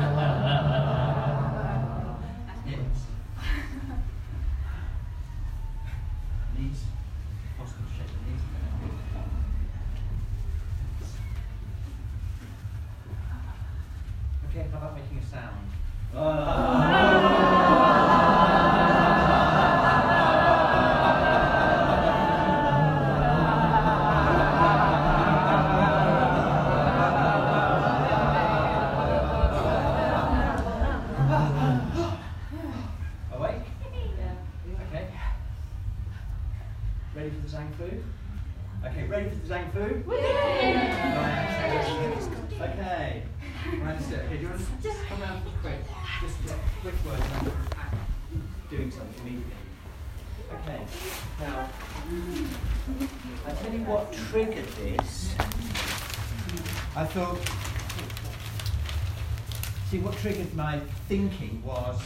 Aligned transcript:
Thinking 61.11 61.61
was, 61.65 62.01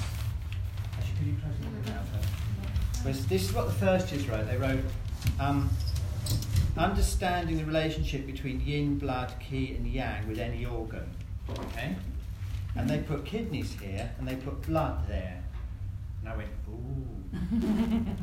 actually, 0.96 1.14
could 1.18 1.26
you 1.26 1.34
close 1.42 1.54
the 1.60 1.66
window 1.66 1.92
now. 1.92 3.06
Was 3.06 3.26
this 3.26 3.42
is 3.44 3.52
what 3.52 3.66
the 3.66 3.74
first 3.74 4.10
years 4.10 4.26
wrote. 4.26 4.46
They 4.46 4.56
wrote, 4.56 4.80
um, 5.38 5.68
understanding 6.78 7.58
the 7.58 7.66
relationship 7.66 8.24
between 8.24 8.62
yin, 8.62 8.98
blood, 8.98 9.34
qi, 9.46 9.76
and 9.76 9.86
yang 9.86 10.26
with 10.26 10.38
any 10.38 10.64
organ. 10.64 11.06
Okay? 11.50 11.94
And 12.76 12.88
they 12.88 13.00
put 13.00 13.26
kidneys 13.26 13.74
here 13.78 14.10
and 14.18 14.26
they 14.26 14.36
put 14.36 14.62
blood 14.62 15.06
there. 15.06 15.44
And 16.20 16.28
I 16.30 16.36
went, 16.38 16.48
ooh. 16.70 17.26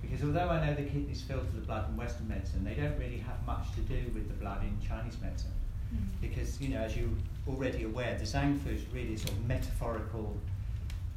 because 0.00 0.22
although 0.22 0.48
I 0.48 0.64
know 0.64 0.74
the 0.74 0.88
kidneys 0.88 1.22
filter 1.22 1.44
the 1.52 1.62
blood 1.62 1.88
in 1.88 1.96
Western 1.96 2.28
medicine, 2.28 2.62
they 2.62 2.74
don't 2.74 2.96
really 3.00 3.18
have 3.18 3.44
much 3.44 3.74
to 3.74 3.80
do 3.80 4.00
with 4.14 4.28
the 4.28 4.34
blood 4.34 4.62
in 4.62 4.78
Chinese 4.86 5.16
medicine. 5.20 5.50
Because, 6.20 6.60
you 6.60 6.68
know, 6.68 6.80
as 6.80 6.96
you're 6.96 7.08
already 7.48 7.84
aware, 7.84 8.16
the 8.18 8.24
Zhang 8.24 8.58
Fu 8.60 8.70
is 8.70 8.82
really 8.92 9.14
a 9.14 9.18
sort 9.18 9.32
of 9.32 9.46
metaphorical 9.46 10.36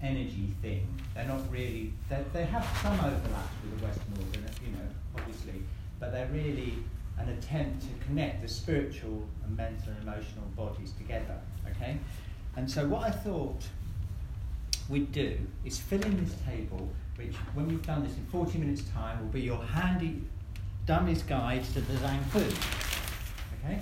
energy 0.01 0.53
thing. 0.61 0.88
They're 1.15 1.27
not 1.27 1.41
really, 1.51 1.93
they, 2.09 2.23
they 2.33 2.45
have 2.45 2.65
some 2.81 2.93
overlaps 2.93 3.53
with 3.63 3.79
the 3.79 3.85
Western 3.85 4.13
organ, 4.19 4.45
you 4.63 4.71
know, 4.71 4.88
obviously, 5.15 5.63
but 5.99 6.11
they're 6.11 6.29
really 6.31 6.73
an 7.19 7.29
attempt 7.29 7.81
to 7.81 8.05
connect 8.05 8.41
the 8.41 8.47
spiritual 8.47 9.23
and 9.43 9.57
mental 9.57 9.91
and 9.91 10.03
emotional 10.03 10.45
bodies 10.55 10.91
together, 10.91 11.39
okay? 11.69 11.97
And 12.55 12.69
so 12.69 12.88
what 12.88 13.03
I 13.03 13.11
thought 13.11 13.63
we'd 14.89 15.11
do 15.11 15.38
is 15.65 15.79
fill 15.79 16.01
in 16.03 16.23
this 16.23 16.35
table, 16.45 16.89
which 17.15 17.33
when 17.53 17.67
we've 17.67 17.85
done 17.85 18.03
this 18.03 18.15
in 18.15 18.25
40 18.25 18.59
minutes 18.59 18.83
time 18.94 19.19
will 19.19 19.27
be 19.27 19.41
your 19.41 19.63
handy 19.63 20.21
dummy's 20.85 21.23
guide 21.23 21.63
to 21.73 21.81
the 21.81 21.94
Zhang 21.94 22.23
Fu, 22.25 22.39
okay? 22.39 23.79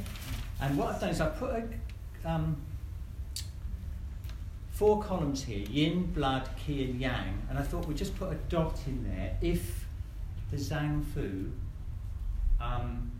And 0.62 0.78
what 0.78 0.96
I've 0.96 1.02
done 1.02 1.10
is 1.10 1.22
I've 1.22 1.38
put 1.38 1.52
a, 1.52 2.30
um, 2.30 2.58
four 4.72 5.02
columns 5.02 5.44
here 5.44 5.66
yin, 5.70 6.12
blood, 6.14 6.50
qi, 6.66 6.90
and 6.90 7.00
yang. 7.00 7.42
And 7.50 7.58
I 7.58 7.62
thought 7.62 7.88
we'd 7.88 7.98
just 7.98 8.18
put 8.18 8.32
a 8.32 8.36
dot 8.50 8.80
in 8.88 9.04
there 9.04 9.38
if 9.42 9.86
the 10.52 10.58
Zhang 10.58 11.04
Fu 11.14 11.52
um, 12.62 13.12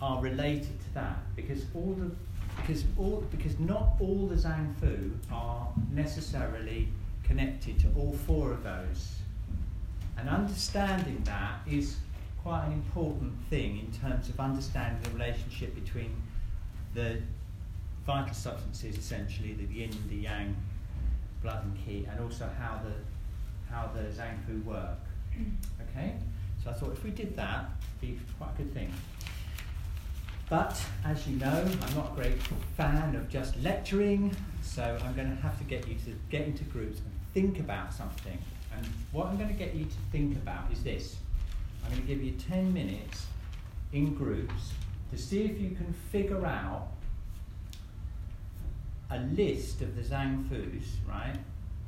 are 0.00 0.20
related 0.22 0.78
to 0.80 0.94
that. 0.94 1.18
Because 1.36 1.64
all 1.74 1.94
the 1.98 2.10
because 2.56 2.84
all 2.98 3.24
because 3.30 3.58
not 3.58 3.94
all 4.00 4.26
the 4.26 4.34
Zhang 4.34 4.74
Fu 4.76 5.12
are 5.32 5.68
necessarily 5.92 6.88
connected 7.22 7.78
to 7.80 7.86
all 7.96 8.12
four 8.26 8.52
of 8.52 8.62
those. 8.64 9.16
And 10.18 10.28
understanding 10.28 11.22
that 11.24 11.60
is 11.70 11.96
quite 12.42 12.66
an 12.66 12.72
important 12.72 13.32
thing 13.48 13.78
in 13.78 13.92
terms 13.92 14.28
of 14.28 14.40
understanding 14.40 15.00
the 15.02 15.10
relationship 15.10 15.74
between 15.74 16.10
the 16.94 17.18
vital 18.06 18.34
substances, 18.34 18.96
essentially 18.96 19.52
the 19.52 19.72
yin, 19.72 19.90
the 20.08 20.16
yang, 20.16 20.56
blood 21.42 21.64
and 21.64 21.76
qi, 21.78 22.10
and 22.10 22.20
also 22.20 22.48
how 22.58 22.80
the 22.84 22.92
how 23.72 23.88
the 23.94 24.02
Zhang 24.10 24.36
Fu 24.46 24.68
work. 24.68 24.98
Mm. 25.38 25.52
Okay, 25.82 26.14
so 26.62 26.70
I 26.70 26.72
thought 26.72 26.92
if 26.92 27.04
we 27.04 27.10
did 27.10 27.36
that, 27.36 27.70
it'd 28.02 28.16
be 28.16 28.20
quite 28.38 28.50
a 28.54 28.62
good 28.62 28.74
thing. 28.74 28.92
But 30.48 30.82
as 31.04 31.28
you 31.28 31.36
know, 31.36 31.64
I'm 31.82 31.94
not 31.94 32.12
a 32.12 32.14
great 32.16 32.42
fan 32.76 33.14
of 33.14 33.28
just 33.28 33.56
lecturing, 33.62 34.34
so 34.62 34.98
I'm 35.04 35.14
going 35.14 35.30
to 35.30 35.40
have 35.42 35.56
to 35.58 35.64
get 35.64 35.86
you 35.86 35.94
to 35.94 36.14
get 36.28 36.42
into 36.42 36.64
groups 36.64 36.98
and 36.98 37.10
think 37.32 37.60
about 37.60 37.94
something. 37.94 38.36
And 38.76 38.84
what 39.12 39.26
I'm 39.26 39.36
going 39.36 39.48
to 39.48 39.54
get 39.54 39.74
you 39.74 39.84
to 39.84 39.96
think 40.10 40.36
about 40.36 40.64
is 40.72 40.82
this. 40.82 41.16
I'm 41.84 41.92
going 41.92 42.02
to 42.02 42.08
give 42.08 42.22
you 42.22 42.32
10 42.32 42.74
minutes 42.74 43.26
in 43.92 44.14
groups 44.14 44.72
to 45.10 45.18
see 45.18 45.44
if 45.44 45.60
you 45.60 45.70
can 45.70 45.92
figure 46.10 46.46
out 46.46 46.88
a 49.10 49.18
list 49.18 49.82
of 49.82 49.96
the 49.96 50.02
Zhang 50.02 50.48
Fus, 50.48 50.98
right, 51.08 51.36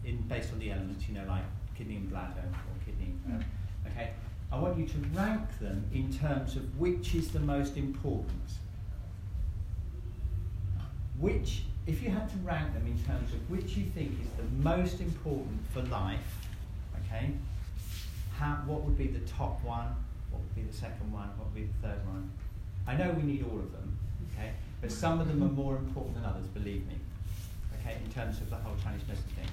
in, 0.04 0.16
based 0.22 0.52
on 0.52 0.58
the 0.58 0.72
elements, 0.72 1.06
you 1.08 1.14
know, 1.14 1.24
like 1.28 1.44
kidney 1.76 1.96
and 1.96 2.10
bladder 2.10 2.42
or 2.42 2.84
kidney. 2.84 3.14
Uh, 3.28 3.88
okay, 3.88 4.10
I 4.50 4.58
want 4.58 4.76
you 4.76 4.86
to 4.86 4.98
rank 5.14 5.58
them 5.60 5.84
in 5.92 6.12
terms 6.12 6.56
of 6.56 6.78
which 6.78 7.14
is 7.14 7.30
the 7.30 7.40
most 7.40 7.76
important. 7.76 8.30
Which, 11.18 11.62
if 11.86 12.02
you 12.02 12.10
had 12.10 12.28
to 12.30 12.36
rank 12.38 12.74
them 12.74 12.86
in 12.86 12.98
terms 13.04 13.32
of 13.32 13.48
which 13.48 13.76
you 13.76 13.84
think 13.84 14.20
is 14.20 14.28
the 14.36 14.68
most 14.68 15.00
important 15.00 15.60
for 15.72 15.82
life, 15.82 16.18
okay, 17.06 17.30
how, 18.36 18.54
what 18.66 18.82
would 18.82 18.98
be 18.98 19.06
the 19.06 19.20
top 19.20 19.62
one? 19.62 19.94
What 20.30 20.42
would 20.42 20.54
be 20.56 20.62
the 20.62 20.76
second 20.76 21.12
one? 21.12 21.28
What 21.36 21.46
would 21.46 21.54
be 21.54 21.68
the 21.80 21.86
third 21.86 22.04
one? 22.06 22.30
I 22.86 22.96
know 22.96 23.10
we 23.12 23.22
need 23.22 23.44
all 23.44 23.58
of 23.58 23.72
them, 23.72 23.96
okay, 24.32 24.50
but 24.80 24.90
some 24.90 25.20
of 25.20 25.28
them 25.28 25.42
are 25.42 25.48
more 25.48 25.76
important 25.76 26.16
than 26.16 26.24
others, 26.24 26.46
believe 26.46 26.86
me, 26.86 26.94
okay, 27.80 27.96
in 28.04 28.10
terms 28.12 28.40
of 28.40 28.50
the 28.50 28.56
whole 28.56 28.74
Chinese 28.82 29.02
medicine 29.06 29.30
thing. 29.36 29.48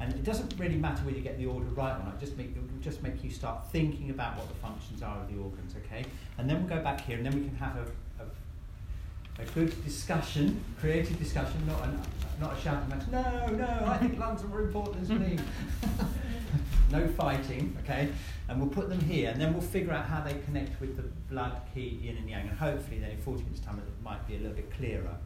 And 0.00 0.12
it 0.12 0.24
doesn't 0.24 0.52
really 0.58 0.76
matter 0.76 1.02
whether 1.04 1.16
you 1.16 1.22
get 1.22 1.38
the 1.38 1.46
order 1.46 1.66
right 1.66 1.98
or 1.98 2.04
not. 2.04 2.18
Just 2.20 2.36
make 2.36 2.48
it 2.48 2.56
will 2.56 2.80
just 2.82 3.02
make 3.02 3.22
you 3.22 3.30
start 3.30 3.66
thinking 3.70 4.10
about 4.10 4.36
what 4.36 4.48
the 4.48 4.54
functions 4.54 5.02
are 5.02 5.18
of 5.18 5.32
the 5.32 5.40
organs, 5.40 5.74
okay? 5.84 6.04
And 6.36 6.50
then 6.50 6.58
we'll 6.58 6.76
go 6.76 6.82
back 6.82 7.00
here, 7.02 7.16
and 7.16 7.24
then 7.24 7.34
we 7.34 7.46
can 7.46 7.56
have 7.56 7.76
a, 7.76 8.22
a, 8.22 9.42
a 9.42 9.46
good 9.54 9.84
discussion, 9.84 10.62
creative 10.80 11.18
discussion, 11.18 11.64
not 11.66 11.80
a, 11.80 12.40
not 12.40 12.58
a 12.58 12.60
shouting 12.60 12.88
match. 12.88 13.04
No, 13.10 13.46
no, 13.56 13.86
I 13.86 13.98
think 13.98 14.18
lungs 14.18 14.42
are 14.42 14.48
more 14.48 14.62
important 14.62 15.06
than 15.08 15.20
me. 15.20 15.38
no 16.90 17.06
fighting, 17.08 17.76
okay? 17.82 18.08
And 18.48 18.60
we'll 18.60 18.70
put 18.70 18.88
them 18.88 19.00
here, 19.00 19.30
and 19.30 19.40
then 19.40 19.52
we'll 19.52 19.62
figure 19.62 19.92
out 19.92 20.06
how 20.06 20.22
they 20.22 20.34
connect 20.44 20.80
with 20.80 20.96
the 20.96 21.02
blood, 21.32 21.60
qi, 21.74 22.02
yin, 22.02 22.16
and 22.16 22.28
yang, 22.28 22.48
and 22.48 22.58
hopefully 22.58 22.98
then 22.98 23.10
in 23.10 23.18
40 23.18 23.42
minutes' 23.44 23.60
time 23.60 23.78
it 23.78 24.04
might 24.04 24.26
be 24.26 24.36
a 24.36 24.38
little 24.38 24.54
bit 24.54 24.70
clearer. 24.76 25.16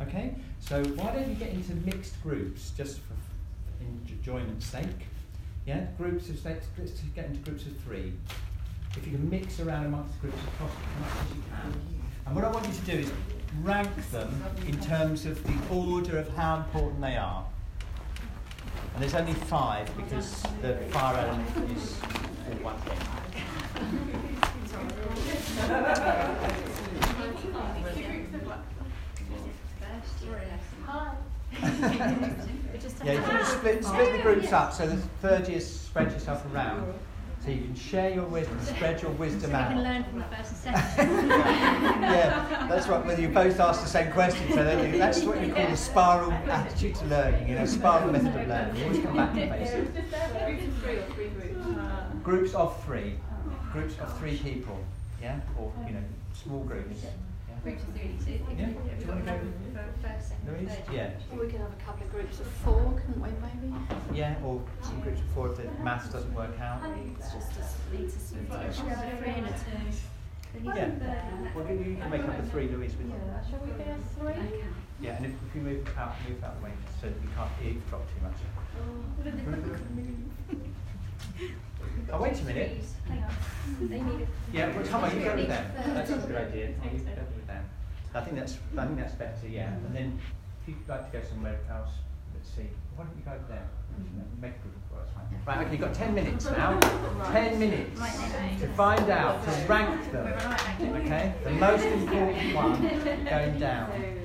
Okay? 0.00 0.34
So 0.60 0.82
why 0.82 1.12
don't 1.14 1.28
you 1.28 1.34
get 1.34 1.50
into 1.50 1.74
mixed 1.86 2.20
groups 2.22 2.70
just 2.76 2.98
for 3.00 3.14
enjoyment's 3.80 4.66
sake? 4.66 4.86
Yeah, 5.66 5.86
groups 5.96 6.28
of 6.28 6.44
let's, 6.44 6.66
let's 6.78 7.00
get 7.14 7.26
into 7.26 7.38
groups 7.40 7.66
of 7.66 7.76
three. 7.78 8.12
If 8.96 9.06
you 9.06 9.12
can 9.12 9.30
mix 9.30 9.60
around 9.60 9.86
amongst 9.86 10.12
the 10.14 10.28
groups 10.28 10.42
as 10.42 10.60
much 10.60 10.70
as 11.22 11.36
you 11.36 11.42
can. 11.50 12.02
And 12.26 12.34
what 12.36 12.44
I 12.44 12.50
want 12.50 12.66
you 12.66 12.74
to 12.74 12.80
do 12.80 12.98
is 12.98 13.12
rank 13.62 13.88
them 14.10 14.42
in 14.66 14.80
terms 14.80 15.24
of 15.24 15.42
the 15.44 15.74
order 15.74 16.18
of 16.18 16.28
how 16.30 16.56
important 16.56 17.00
they 17.00 17.16
are. 17.16 17.44
And 18.94 19.02
there's 19.02 19.14
only 19.14 19.32
five 19.34 19.94
because 19.96 20.42
the 20.60 20.76
fire 20.90 21.16
element 21.16 21.70
is 21.70 21.96
all 22.46 22.56
one 22.62 22.76
thing. 22.78 22.98
Yeah, 33.04 33.14
you 33.14 33.20
can 33.20 33.44
split, 33.44 33.84
split 33.84 34.12
the 34.12 34.22
groups 34.22 34.52
up 34.52 34.72
so 34.72 34.86
the 34.86 34.96
third 34.96 35.48
year 35.48 35.60
spread 35.60 36.12
yourself 36.12 36.44
around. 36.54 36.94
So 37.44 37.50
you 37.50 37.58
can 37.62 37.74
share 37.74 38.10
your 38.10 38.24
wisdom, 38.26 38.56
spread 38.64 39.02
your 39.02 39.10
wisdom 39.12 39.50
so 39.50 39.56
out. 39.56 39.68
we 39.70 39.74
can 39.74 39.82
learn 39.84 40.04
from 40.04 40.18
the 40.20 40.24
first 40.26 40.64
and 40.66 40.76
second. 40.76 41.28
yeah, 41.28 42.66
that's 42.70 42.86
right. 42.86 43.04
Whether 43.04 43.20
you 43.22 43.28
both 43.30 43.58
ask 43.58 43.82
the 43.82 43.88
same 43.88 44.12
question, 44.12 44.48
so 44.50 44.62
that- 44.62 44.92
that's 44.98 45.22
what 45.24 45.44
you 45.44 45.52
call 45.52 45.66
the 45.68 45.76
spiral 45.76 46.30
attitude 46.32 46.94
to 46.96 47.04
learning. 47.06 47.48
You 47.48 47.56
know, 47.56 47.66
spiral 47.66 48.12
method 48.12 48.28
of 48.40 48.48
learning. 48.48 48.76
You 48.76 48.84
always 48.84 49.02
come 49.02 49.16
back 49.16 49.34
to 49.34 49.46
basics. 49.48 49.90
Groups 49.90 50.64
of 50.64 50.82
three 50.82 50.96
or 50.96 51.02
three 51.14 51.28
groups? 51.28 51.66
Groups 52.22 52.54
of 52.54 52.84
three, 52.84 53.14
groups 53.72 53.94
of 53.98 54.18
three 54.18 54.36
people. 54.38 54.78
Yeah, 55.20 55.40
or 55.58 55.72
you 55.86 55.94
know, 55.94 56.02
small 56.34 56.60
groups. 56.64 57.04
Yeah. 57.64 57.70
Groups 57.70 57.82
of 57.84 57.94
three. 57.94 58.14
So 58.18 58.30
if, 58.30 58.58
Yeah. 58.58 58.66
if, 58.66 58.76
if 58.76 58.98
Do 58.98 59.04
you 59.04 59.08
wanna 59.12 59.22
go? 59.22 59.38
for 59.72 60.08
first, 60.08 60.28
second, 60.28 60.48
Louise? 60.48 60.68
third. 60.68 60.94
Yeah. 60.94 61.10
Well, 61.30 61.40
we 61.40 61.46
could 61.52 61.60
have 61.60 61.72
a 61.72 61.82
couple 61.84 62.06
of 62.06 62.12
groups 62.12 62.40
of 62.40 62.46
four, 62.46 62.92
couldn't 62.98 63.20
we, 63.22 63.28
maybe? 63.40 63.74
Yeah, 64.12 64.34
or 64.44 64.60
some 64.82 65.00
groups 65.00 65.20
of 65.20 65.26
four 65.34 65.48
if 65.50 65.56
the 65.58 65.70
maths 65.82 66.08
doesn't 66.08 66.34
work 66.34 66.58
out. 66.60 66.82
It's 67.18 67.32
just 67.32 67.52
a 67.58 67.62
split, 67.62 68.06
a 68.06 68.10
split. 68.10 68.74
Should 68.74 68.84
we 68.84 68.90
have 68.90 69.04
a 69.04 69.16
three 69.16 69.32
and 69.32 69.46
a 69.46 69.50
two? 69.50 69.56
Yeah. 70.62 70.90
Well, 71.54 71.66
you 71.66 71.78
you 71.78 71.96
can 71.96 72.10
make 72.10 72.24
up 72.24 72.36
the 72.36 72.42
three, 72.50 72.68
Louise. 72.68 72.94
With 72.96 73.10
Shall 73.48 73.60
we 73.60 73.72
do 73.72 73.90
a 73.90 73.96
three? 74.20 74.60
yeah, 75.00 75.16
and 75.16 75.24
if, 75.26 75.32
if 75.32 75.54
you 75.54 75.62
move 75.62 75.88
out, 75.96 76.14
move 76.28 76.44
out 76.44 76.58
the 76.58 76.64
way 76.66 76.72
so 77.00 77.06
that 77.06 77.16
you 77.22 77.28
can't 77.34 77.50
eavesdrop 77.64 78.02
too 78.08 78.22
much. 78.22 78.34
Oh. 78.76 78.82
oh, 82.12 82.22
wait 82.22 82.38
a 82.38 82.44
minute. 82.44 82.84
Hang 83.08 83.22
on. 83.22 83.88
They 83.88 84.00
need 84.00 84.22
a. 84.22 84.26
Yeah, 84.56 84.76
well, 84.76 84.84
come 84.86 85.04
on, 85.04 85.16
you 85.16 85.24
go 85.24 85.34
with 85.36 85.48
them. 85.48 85.72
Third. 85.76 85.96
That's 85.96 86.10
a 86.10 86.16
good 86.18 86.36
idea. 86.36 86.66
You 86.68 86.74
go 86.74 87.22
with 87.34 87.46
them. 87.46 87.64
I 88.14 88.20
think 88.20 88.36
that's, 88.36 88.58
I 88.76 88.84
think 88.86 88.98
that's 88.98 89.14
better, 89.14 89.48
yeah. 89.48 89.72
And 89.72 89.94
then 89.94 90.20
if 90.62 90.68
you'd 90.68 90.88
like 90.88 91.10
to 91.10 91.18
go 91.18 91.24
somewhere 91.24 91.58
else, 91.70 91.90
let's 92.34 92.50
see. 92.50 92.68
Why 92.96 93.04
don't 93.04 93.16
you 93.16 93.24
go 93.24 93.38
there? 93.48 93.68
Make 94.40 94.52
a 94.52 94.58
group 94.58 94.74
of 94.76 94.82
that's 94.98 95.12
fine. 95.12 95.24
Right, 95.46 95.66
okay, 95.66 95.72
you've 95.72 95.80
got 95.80 95.94
ten 95.94 96.14
minutes 96.14 96.44
now. 96.46 96.78
Ten 97.32 97.58
minutes 97.58 98.00
Right 98.00 98.58
to 98.60 98.68
find 98.68 99.10
out, 99.10 99.44
to 99.44 99.50
rank 99.66 100.12
them. 100.12 100.24
Right, 100.26 100.80
okay. 100.80 100.92
Okay? 101.04 101.34
The 101.44 101.50
most 101.50 101.84
important 101.84 102.54
one 102.54 102.82
going 103.30 103.58
down. 103.58 103.90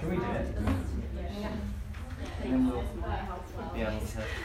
Can 0.00 0.10
we 0.10 0.16
do 0.16 0.22
it? 0.22 0.56
And 2.42 2.52
then 2.52 2.68
we'll 2.68 2.84
be 4.14 4.20
able. 4.20 4.44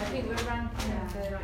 I 0.00 0.04
think 0.06 0.26
we're 0.26 0.34
ranking 0.48 0.90
the 1.12 1.38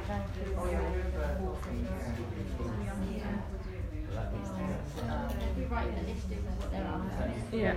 We 5.57 5.65
write 5.67 5.91
the 5.95 6.03
list 6.03 6.27
of 6.27 6.39
what 6.59 6.71
there 6.73 6.87
are. 6.87 7.05
Yeah. 7.53 7.77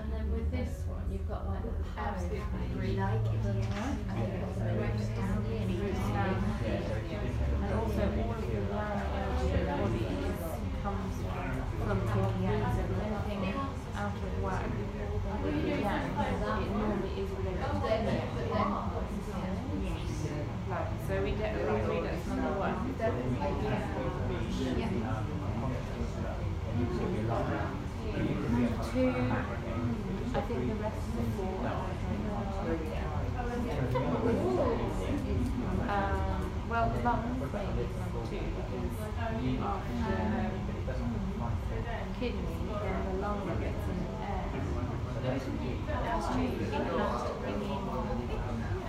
And 0.00 0.08
then 0.16 0.32
with 0.32 0.48
this 0.50 0.80
one, 0.88 1.04
you've 1.12 1.28
got 1.28 1.44
like 1.44 1.60
the 1.60 1.76
power 1.92 2.16
Absolutely. 2.16 2.40
page, 2.40 2.96
like 2.96 3.20
it, 3.20 3.36
and 3.36 3.60
you've 3.60 4.40
got 4.40 4.56
the 4.56 4.72
roots 4.80 5.12
down 5.12 5.44
here, 5.44 5.60
and 5.60 5.76
roots 5.76 6.08
down 6.16 6.40
here. 6.64 6.80
And 6.80 7.68
also 7.76 8.08
all 8.08 8.32
of 8.32 8.40
the 8.40 8.64
round 8.72 9.04
edge 9.12 9.44
of 9.44 9.52
the 9.52 9.60
body 9.68 10.08
comes 10.80 11.20
from 11.20 12.00
the 12.00 12.16
yang, 12.40 12.64
so 12.64 12.80
if 12.80 12.96
anything 12.96 13.52
out 13.52 14.16
of 14.16 14.24
whack 14.40 14.72
with 14.72 15.52
the 15.52 15.68
yang, 15.68 16.16
it 16.16 16.72
normally 16.72 17.12
is 17.20 17.28
related 17.36 17.60
to 17.60 17.76
the 17.76 18.48
yin. 19.84 20.00
Right, 20.70 20.88
so 21.04 21.12
we 21.20 21.36
get, 21.36 21.52
we 21.56 21.62
read 21.68 22.08
it 22.08 22.16
as 22.16 22.24
number 22.24 22.56
one. 22.56 22.96
Two, 28.90 29.06
I 30.32 30.40
think 30.40 30.60
the 30.68 30.74
rest 30.82 30.98
of 30.98 31.14
the 31.16 31.22
four. 31.36 31.58
Um, 35.88 36.40
well, 36.68 36.86
the 36.90 37.00
lungs 37.02 37.38
maybe 37.52 37.82
is 37.82 37.92
number 37.98 38.22
two 38.28 38.42
because 38.56 38.98
after 39.62 40.18
kidney, 42.18 42.58
then 42.82 42.98
the 43.06 43.14
lung 43.20 43.38
gets 43.60 43.84
in 43.86 43.96
the 44.00 44.10
air. 44.26 44.44
That's 45.22 46.26
true. 46.34 46.50
It 46.50 46.70
helps 46.70 47.22
to 47.26 47.32
bring 47.40 47.60
in 47.62 47.82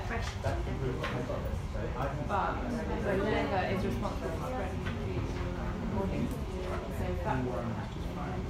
fresh. 0.08 0.30
But 2.02 2.58
the 3.04 3.14
liver 3.14 3.64
is 3.70 3.86
responsible 3.86 4.34
for 4.42 4.50
spreading 4.50 4.82
the 4.82 4.90
food 4.90 5.22
in 5.22 5.26
the 5.82 5.94
morning. 5.94 6.26
So 6.98 7.06
that 7.24 7.38
one 7.46 7.70
has 7.78 7.90
to 7.94 8.02
have 8.02 8.42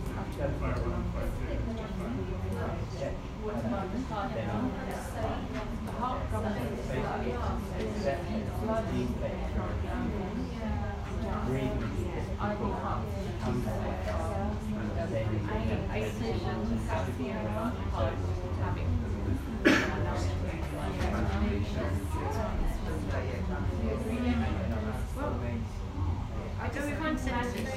The 5.85 5.91
heart 5.91 6.21
comes 6.31 6.55
in 6.55 6.71
blood, 8.61 8.85
blood, 8.87 8.87
I 12.39 12.55
can't 12.55 12.81
I 26.63 26.67
just 26.67 26.89
can't 26.89 27.19
say 27.19 27.31
this. 27.31 27.69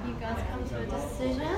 you 0.04 0.14
guys 0.20 0.40
come 0.50 0.68
to 0.68 0.74
a 0.80 0.86
decision? 0.86 1.54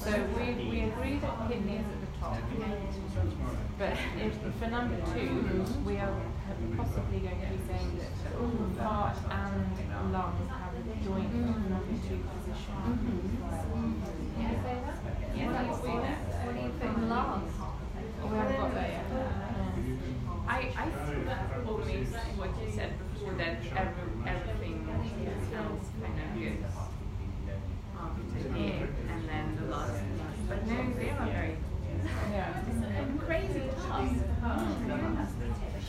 So 0.00 0.12
we, 0.36 0.44
we 0.68 0.80
agree 0.82 1.18
that 1.18 1.48
kidney 1.48 1.76
is 1.76 1.86
at 1.86 2.00
the 2.00 2.06
top. 2.18 2.99
But 3.78 3.92
if, 4.18 4.34
for 4.60 4.68
number 4.70 4.96
two, 5.12 5.64
we 5.84 5.96
are 5.96 6.14
possibly 6.76 7.18
going 7.20 7.40
to 7.40 7.46
be 7.48 7.58
saying 7.66 7.98
that 7.98 8.82
heart 8.84 9.16
and 9.30 10.12
lungs 10.12 10.48
have 10.48 10.74
a 10.74 11.04
joint 11.04 11.34
number 11.34 11.94
two 12.06 12.20
position. 12.30 12.74
Can 14.36 14.42
you 14.42 14.58
say 14.62 14.76
that? 14.86 14.98
What 15.02 15.58
do 15.58 15.66
you 15.66 15.76
say 15.82 15.96
that? 16.06 16.18
What 16.46 16.54
do 16.54 16.60
you 16.62 16.72
think 16.78 16.94
last? 17.10 17.52
We 18.22 18.36
haven't 18.36 18.56
got 18.56 18.74
there 18.74 18.90
yet. 18.90 19.04
Yeah. 19.10 20.46
I, 20.46 20.58
I 20.76 20.90
think 21.06 21.26
that 21.26 21.42
always 21.66 22.08
what 22.36 22.50
you 22.62 22.68
said 22.74 22.92
before 23.12 23.32
that 23.34 23.58
every, 23.74 24.06
everything 24.26 24.76
sounds 25.52 25.86
kind 26.02 26.18
of 26.20 26.28
good 26.38 26.58
um, 27.98 28.12
to 28.34 28.38
hear 28.54 28.88
and 29.10 29.28
then 29.28 29.46
the 29.60 29.66
last 29.74 30.02
but 30.48 30.66
no 30.66 30.92
they 30.98 31.10
are 31.10 31.26
very 31.26 31.56
Yeah. 32.32 32.58
and 32.98 33.20
crazy 33.20 33.62
tough. 33.86 34.10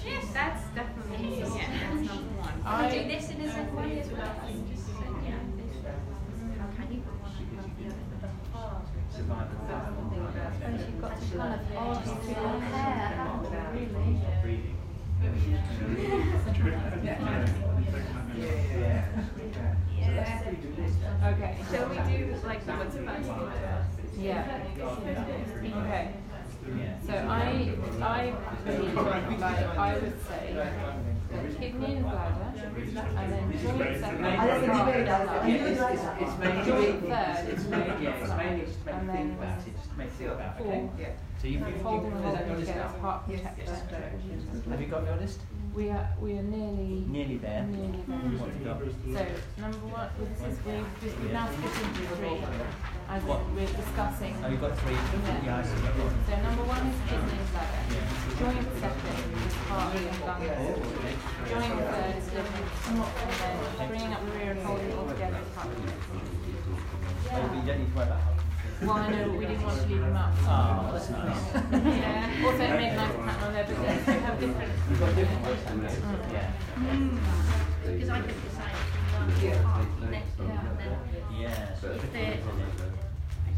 Yes, 0.06 0.26
that's 0.34 0.64
definitely 0.76 1.40
yeah, 1.40 1.46
that's 1.46 2.02
number 2.08 2.34
one. 2.38 2.56
I- 2.66 2.68
Can 2.82 2.86
you 2.86 2.92
do 2.92 3.00
this 3.12 3.30
in 3.32 3.42
a 3.42 3.52
certain 3.52 3.76
way 3.76 4.00
as 4.00 4.10
well? 4.10 4.36
You 4.48 4.64
just 4.72 4.88
said, 4.88 5.12
yeah, 5.26 5.44
this. 5.60 5.76
How 6.58 6.68
can 6.78 6.88
you 6.94 7.00
put 7.02 7.20
one 7.20 7.36
above 7.52 7.72
the 7.76 7.86
other? 7.92 8.00
Survival. 9.12 9.60
Suppose 10.56 10.80
you've 10.88 11.02
got 11.02 11.14
to 11.20 11.26
kind 11.38 11.54
of 11.54 11.60
oh, 11.76 11.92
ask 11.92 12.08
to 12.08 12.28
your 12.32 12.60
hair, 12.72 13.12
haven't 13.20 13.52
you, 13.52 13.92
really? 13.92 14.72
Okay. 21.22 21.54
Shall 21.72 21.88
we 21.90 21.96
do 21.96 22.36
like 22.44 22.66
the 22.66 22.72
what's 22.74 22.96
about 22.96 23.24
to 23.24 24.20
Yeah. 24.20 24.62
Okay. 25.78 26.06
So 27.06 27.14
I, 27.14 27.76
I 28.02 28.34
believe, 28.66 28.96
like, 29.40 29.78
I 29.78 29.94
would 30.00 30.18
say 30.28 30.54
that 30.56 31.11
kidney 31.60 31.96
and 31.96 32.04
bladder, 32.04 32.44
and 32.44 32.52
then 33.32 33.52
joint 33.62 34.00
second, 34.00 34.26
it's, 34.26 36.38
mainly 36.40 36.64
third, 36.66 37.04
It's 37.50 37.66
mainly, 37.68 38.04
yeah, 38.04 38.22
it's 38.22 38.34
mainly 38.36 38.66
you 38.66 39.12
think 39.12 39.34
about 39.38 39.60
it, 39.68 39.74
just 39.76 39.98
make 39.98 40.12
think 40.12 40.32
about 40.32 40.60
it, 40.60 40.64
okay? 40.64 40.90
So 41.42 41.48
you, 41.48 41.60
you, 41.60 41.66
you, 41.66 41.72
Folding 41.82 42.12
is 42.12 42.18
along 42.20 42.34
that 42.34 42.48
your 42.48 42.58
list. 42.58 42.72
Have 44.70 44.82
you 44.82 44.88
got 44.88 45.04
your 45.04 45.18
list? 45.18 45.40
We 45.74 45.90
are, 45.90 46.10
we 46.20 46.38
are 46.38 46.44
nearly, 46.44 47.06
Nearly 47.08 47.38
there. 47.38 47.64
nearly 47.64 48.04
there. 48.04 48.18
What 48.36 48.52
have 48.52 48.60
you 48.60 48.68
got? 48.68 48.84
So, 48.84 49.24
number 49.62 49.78
one, 49.88 50.10
well, 50.12 50.12
this 50.20 50.44
is, 50.52 50.60
we've, 50.68 50.84
just- 51.00 51.16
we've 51.24 51.32
now 51.32 51.48
split 51.48 51.72
into 51.80 52.12
three, 52.20 52.44
as 53.08 53.24
What? 53.24 53.40
we're 53.56 53.72
discussing. 53.72 54.36
Oh, 54.44 54.52
you've 54.52 54.60
got 54.60 54.76
three? 54.84 55.00
Yeah. 55.00 55.48
Yeah, 55.48 55.58
I 55.60 55.64
see. 55.64 55.80
Go 55.80 55.96
on. 56.04 56.12
So 56.28 56.34
number 56.44 56.64
one 56.68 56.84
is 56.92 57.00
kidney 57.08 57.40
and 57.40 57.50
bladder. 57.56 57.84
Yeah. 57.88 58.36
Joint 58.36 58.68
second 58.84 59.16
is 59.32 59.56
heart 59.72 59.96
and 59.96 60.12
Oh, 60.12 60.28
lungs. 60.28 60.44
okay. 60.92 61.16
Joint 61.48 61.76
third 61.88 62.20
is 62.20 62.28
liver. 62.36 62.68
And 62.92 63.00
then 63.80 63.88
bringing 63.88 64.12
up 64.12 64.22
the 64.28 64.32
rear 64.36 64.52
and 64.52 64.60
holding 64.68 64.92
it 64.92 64.96
all 65.00 65.08
together 65.08 65.40
is 65.40 65.52
heart. 65.56 65.72
Oh, 65.72 67.48
but 67.48 67.56
you 67.56 67.64
don't 67.64 67.80
need 67.80 67.88
to 67.88 67.96
worry 67.96 68.12
about 68.12 68.20
heart. 68.28 68.31
Well, 68.82 68.98
I 68.98 69.12
know, 69.12 69.30
but 69.30 69.38
we 69.38 69.46
didn't 69.46 69.64
want 69.64 69.80
to 69.82 69.88
leave 69.88 70.02
them 70.02 70.16
out. 70.16 70.34
Oh, 70.42 70.90
that's 70.92 71.10
nice. 71.12 71.54
Yeah. 71.86 72.46
Also, 72.46 72.64
it 72.66 72.76
made 72.82 72.94
a 72.94 72.96
nice 72.96 73.14
pattern 73.14 73.44
on 73.44 73.54
there, 73.54 73.66
but 73.70 73.78
they 73.78 74.14
they 74.14 74.20
have 74.26 74.40
different. 74.40 74.72
You've 74.90 75.00
got 75.00 75.16
different 75.16 75.42
ones, 75.46 75.64
haven't 75.66 75.86
you? 75.86 76.34
Yeah. 76.34 76.50
Because 77.86 78.10
I 78.10 78.22
could 78.22 78.42
decide 78.42 78.74
if 79.30 79.44
you 79.44 79.50
want 79.50 79.66
heart 79.66 79.88
next 80.10 80.32
to 80.38 80.44
them, 80.44 80.66
and 80.66 80.80
then 80.80 80.98
Yeah. 81.38 81.74
If 81.78 82.12
they're- 82.12 82.40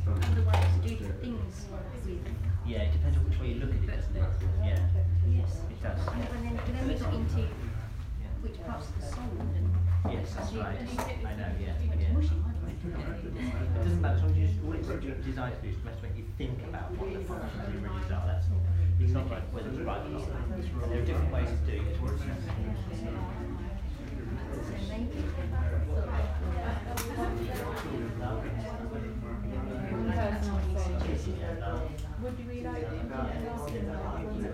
otherwise 0.06 0.68
do 0.84 0.90
different 0.90 1.22
things 1.22 1.66
with 2.04 2.20
Yeah, 2.68 2.82
it 2.84 2.92
depends 2.92 3.18
on 3.18 3.24
which 3.24 3.40
way 3.40 3.48
you 3.48 3.60
look 3.64 3.70
at 3.72 3.80
it, 3.80 3.88
doesn't 3.88 4.16
it? 4.16 4.24
Yeah, 4.60 4.80
Yes. 5.32 5.62
it 5.72 5.80
does. 5.82 6.00
And 6.08 6.24
then, 6.44 6.60
then 6.68 6.88
we 6.88 6.94
got 6.96 7.14
into 7.14 7.48
which 8.44 8.60
parts 8.68 8.90
of 8.90 8.96
the 9.00 9.08
song. 9.08 9.32
and 9.40 10.14
Yes, 10.14 10.34
that's 10.36 10.52
right. 10.54 10.76
I 10.76 11.36
know, 11.40 11.52
yeah, 11.64 11.76
it's 11.80 12.02
yeah. 12.02 12.53
Mushy, 12.92 13.28
it? 13.28 13.36
It 13.38 13.84
doesn't 13.84 14.02
matter, 14.02 14.16
as 14.16 14.22
long 14.24 14.32
as 14.32 14.38
you 14.38 14.48
just, 14.48 14.60
all 14.64 14.74
it's 14.74 14.88
designed 15.26 15.56
to 15.56 15.62
do 15.62 15.70
is 15.70 15.78
to 15.80 16.04
make 16.04 16.18
you 16.18 16.26
think 16.38 16.60
about 16.68 16.92
what 16.98 17.14
the 17.14 17.20
functions 17.24 17.56
of 17.56 17.72
the 17.72 17.80
originals 17.80 18.12
are, 18.12 18.28
that's 18.28 18.48
all. 18.52 18.60
It's 19.00 19.14
not 19.14 19.30
like 19.32 19.44
whether 19.54 19.70
it's 19.70 19.80
right 19.80 20.04
or 20.04 20.10
not. 20.10 20.28
There 20.90 21.00
are 21.00 21.06
different 21.06 21.32
ways 21.32 21.50
of 21.52 21.66
doing 21.66 21.88
it. 21.88 21.96
So 21.96 22.08
maybe 24.90 25.24
One 29.94 30.12
person 30.12 30.54
would 30.54 30.80
say, 30.80 31.34
would 32.22 32.36
you 32.40 32.46
read 32.48 32.66
out 32.66 32.76
the 32.76 33.00
information 33.00 33.44
asking 33.48 33.90
about 33.90 34.22
the 34.22 34.48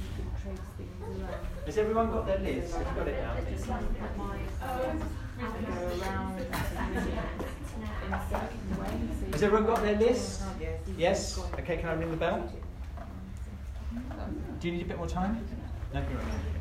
you 0.00 0.24
could 0.24 0.30
trace 0.42 0.66
things 0.76 1.20
around. 1.20 1.46
Has 1.66 1.78
everyone 1.78 2.10
got 2.10 2.26
their 2.26 2.38
list? 2.38 2.72
Got 2.72 3.08
it 3.08 3.20
now? 3.20 3.34
Go 3.66 3.84
um, 4.62 5.02
around 6.00 6.40
in 6.40 8.12
a 8.12 8.22
certain 8.30 8.64
way. 8.80 9.32
Has 9.32 9.42
everyone 9.42 9.66
got 9.66 9.82
their 9.82 9.96
list? 9.96 10.42
Yes? 10.96 11.38
Okay, 11.58 11.76
can 11.76 11.88
I 11.88 11.94
ring 11.94 12.10
the 12.10 12.16
bell? 12.16 12.50
Do 14.60 14.68
you 14.68 14.74
need 14.74 14.82
a 14.82 14.88
bit 14.88 14.98
more 14.98 15.08
time? 15.08 15.46
No, 15.92 16.00
you're 16.00 16.18
right. 16.18 16.56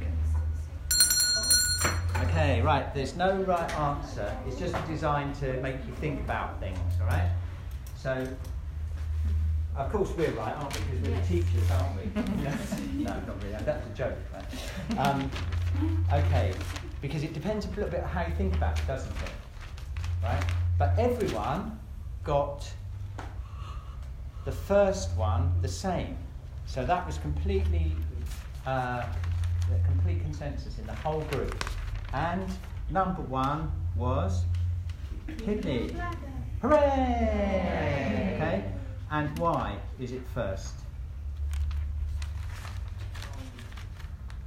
Okay, 2.29 2.61
right, 2.61 2.93
there's 2.93 3.15
no 3.15 3.41
right 3.43 3.71
answer. 3.77 4.35
It's 4.47 4.57
just 4.57 4.75
designed 4.87 5.35
to 5.35 5.61
make 5.61 5.75
you 5.85 5.93
think 5.95 6.21
about 6.21 6.59
things, 6.59 6.79
all 7.01 7.07
right? 7.07 7.29
So, 7.97 8.27
of 9.77 9.91
course 9.91 10.11
we're 10.17 10.31
right, 10.31 10.55
aren't 10.55 10.73
we? 10.73 10.81
Because 10.85 11.09
we're 11.09 11.19
the 11.19 11.27
teachers, 11.27 11.71
aren't 11.71 11.95
we? 11.97 13.03
no, 13.03 13.09
not 13.11 13.43
really. 13.43 13.63
That's 13.63 13.85
a 13.85 13.93
joke, 13.93 14.17
right? 14.33 14.99
Um, 14.99 15.29
okay, 16.13 16.53
because 17.01 17.23
it 17.23 17.33
depends 17.33 17.65
a 17.65 17.69
little 17.69 17.89
bit 17.89 18.03
how 18.03 18.25
you 18.25 18.33
think 18.35 18.55
about 18.55 18.79
it, 18.79 18.87
doesn't 18.87 19.11
it? 19.11 19.31
Right? 20.23 20.43
But 20.77 20.97
everyone 20.97 21.79
got 22.23 22.71
the 24.45 24.51
first 24.51 25.11
one 25.17 25.51
the 25.61 25.67
same. 25.67 26.17
So 26.67 26.85
that 26.85 27.05
was 27.05 27.17
completely, 27.17 27.95
uh, 28.65 29.05
complete 29.85 30.21
consensus 30.21 30.77
in 30.79 30.85
the 30.87 30.95
whole 30.95 31.21
group. 31.31 31.63
And 32.13 32.47
number 32.89 33.21
one 33.23 33.71
was 33.95 34.43
kidney. 35.43 35.95
Hooray! 36.61 38.35
Okay. 38.35 38.74
And 39.11 39.37
why 39.39 39.77
is 39.99 40.11
it 40.11 40.21
first? 40.33 40.73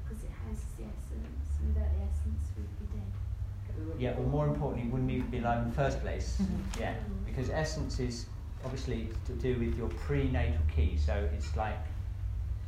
Because 0.05 0.25
it 0.25 0.31
has 0.47 0.59
the 0.77 0.85
essence, 0.85 1.49
without 1.67 1.89
the 1.95 2.03
essence 2.03 2.49
we'd 2.57 2.81
be 2.81 2.97
dead. 2.97 4.01
Yeah, 4.01 4.19
or 4.19 4.27
more 4.27 4.47
importantly, 4.47 4.91
wouldn't 4.91 5.11
even 5.11 5.29
be 5.29 5.39
alive 5.39 5.63
in 5.63 5.71
the 5.71 5.77
first 5.77 6.01
place. 6.01 6.41
Mm-hmm. 6.49 6.81
yeah, 6.83 6.95
because 7.27 7.51
essence 7.51 8.01
is 8.01 8.27
obviously 8.65 9.09
to 9.27 9.33
do 9.33 9.59
with 9.59 9.77
your 9.77 9.89
prenatal 9.89 10.61
qi. 10.77 10.99
So 10.99 11.29
it's 11.35 11.57
like 11.57 11.77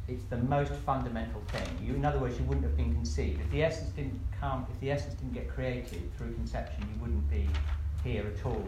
it's 0.08 0.24
the 0.24 0.36
most 0.36 0.72
fundamental 0.72 1.40
thing. 1.48 1.68
You, 1.86 1.94
in 1.94 2.04
other 2.04 2.18
words, 2.18 2.38
you 2.38 2.44
wouldn't 2.44 2.64
have 2.64 2.76
been 2.76 2.92
conceived. 2.94 3.40
If 3.40 3.50
the 3.50 3.62
essence 3.62 3.90
didn't 3.90 4.20
come, 4.40 4.66
if 4.72 4.80
the 4.80 4.90
essence 4.90 5.14
didn't 5.14 5.34
get 5.34 5.48
created 5.48 6.10
through 6.16 6.34
conception, 6.34 6.82
you 6.92 7.00
wouldn't 7.00 7.28
be 7.30 7.48
here 8.02 8.26
at 8.26 8.44
all 8.44 8.64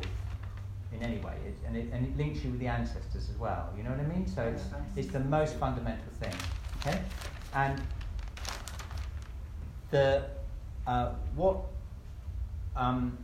in 0.95 1.03
any 1.03 1.19
way. 1.19 1.35
It, 1.47 1.57
and, 1.67 1.77
it, 1.77 1.89
and 1.93 2.07
it 2.07 2.17
links 2.17 2.45
you 2.45 2.51
with 2.51 2.61
the 2.61 2.67
ancestors 2.69 3.29
as 3.31 3.37
well. 3.39 3.73
You 3.77 3.83
know 3.85 3.91
what 3.91 4.01
I 4.01 4.05
mean? 4.05 4.27
So 4.27 4.43
it's, 4.43 4.65
it's 4.97 5.13
the 5.13 5.21
most 5.21 5.57
fundamental 5.57 6.13
thing. 6.21 6.35
Okay? 6.81 7.01
And 7.55 7.81
the 9.91 10.25
uh, 10.87 11.13
what 11.37 11.59
um, 12.75 13.17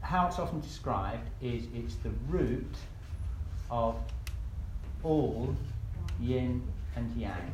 how 0.00 0.26
it's 0.26 0.38
often 0.38 0.60
described 0.60 1.28
is 1.40 1.64
it's 1.74 1.94
the 1.96 2.10
root 2.28 2.74
of 3.70 3.96
all 5.02 5.54
yin 6.20 6.62
and 6.96 7.16
yang. 7.16 7.52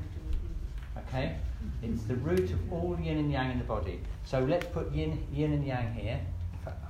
Okay? 0.98 1.36
It's 1.82 2.02
the 2.04 2.16
root 2.16 2.50
of 2.50 2.72
all 2.72 2.98
yin 3.00 3.18
and 3.18 3.32
yang 3.32 3.50
in 3.52 3.58
the 3.58 3.64
body. 3.64 4.00
So 4.24 4.40
let's 4.40 4.66
put 4.66 4.92
yin, 4.92 5.26
yin 5.32 5.52
and 5.52 5.66
yang 5.66 5.92
here. 5.94 6.20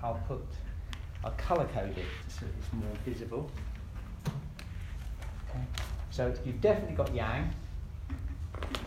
I'll 0.02 0.20
put, 0.26 0.42
I'll 1.26 1.32
colour 1.32 1.66
code 1.74 1.98
it 1.98 2.04
so 2.28 2.46
it's 2.56 2.72
more 2.72 2.96
visible. 3.04 3.50
Okay. 5.50 5.64
So 6.10 6.32
you've 6.44 6.60
definitely 6.60 6.94
got 6.94 7.12
yang, 7.12 7.52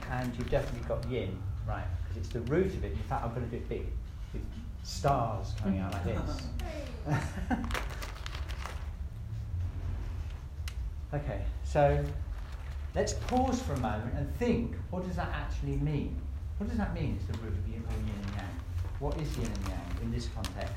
and 0.09 0.33
you've 0.37 0.49
definitely 0.49 0.87
got 0.87 1.05
yin, 1.11 1.37
right? 1.67 1.83
Because 2.01 2.15
it's 2.17 2.29
the 2.29 2.39
root 2.41 2.67
of 2.67 2.85
it. 2.85 2.93
In 2.93 2.97
fact, 3.09 3.25
I'm 3.25 3.33
going 3.33 3.43
to 3.43 3.51
do 3.51 3.57
it 3.57 3.67
big, 3.67 3.87
with 4.31 4.41
stars 4.83 5.51
coming 5.61 5.81
out 5.81 5.91
like 5.91 6.05
this. 6.05 6.47
okay, 11.13 11.41
so 11.65 12.01
let's 12.95 13.13
pause 13.13 13.61
for 13.61 13.73
a 13.73 13.79
moment 13.79 14.13
and 14.15 14.33
think 14.37 14.75
what 14.91 15.05
does 15.05 15.17
that 15.17 15.29
actually 15.33 15.75
mean? 15.75 16.15
What 16.57 16.69
does 16.69 16.77
that 16.77 16.93
mean? 16.93 17.19
It's 17.19 17.37
the 17.37 17.43
root 17.43 17.51
of 17.51 17.67
yin, 17.67 17.83
yin 17.83 18.15
and 18.23 18.35
yang. 18.37 18.59
What 18.99 19.19
is 19.19 19.37
yin 19.37 19.47
and 19.47 19.67
yang 19.67 19.97
in 20.03 20.11
this 20.11 20.29
context? 20.33 20.73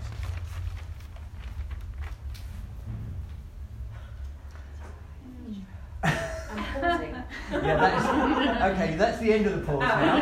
I'm 6.83 7.12
pausing. 7.51 7.69
Yeah, 7.69 7.77
that's 7.77 8.73
okay. 8.81 8.97
That's 8.97 9.19
the 9.19 9.33
end 9.33 9.47
of 9.47 9.53
the 9.65 9.73
oh. 9.73 9.79
pause 9.79 9.89
now. 9.89 10.17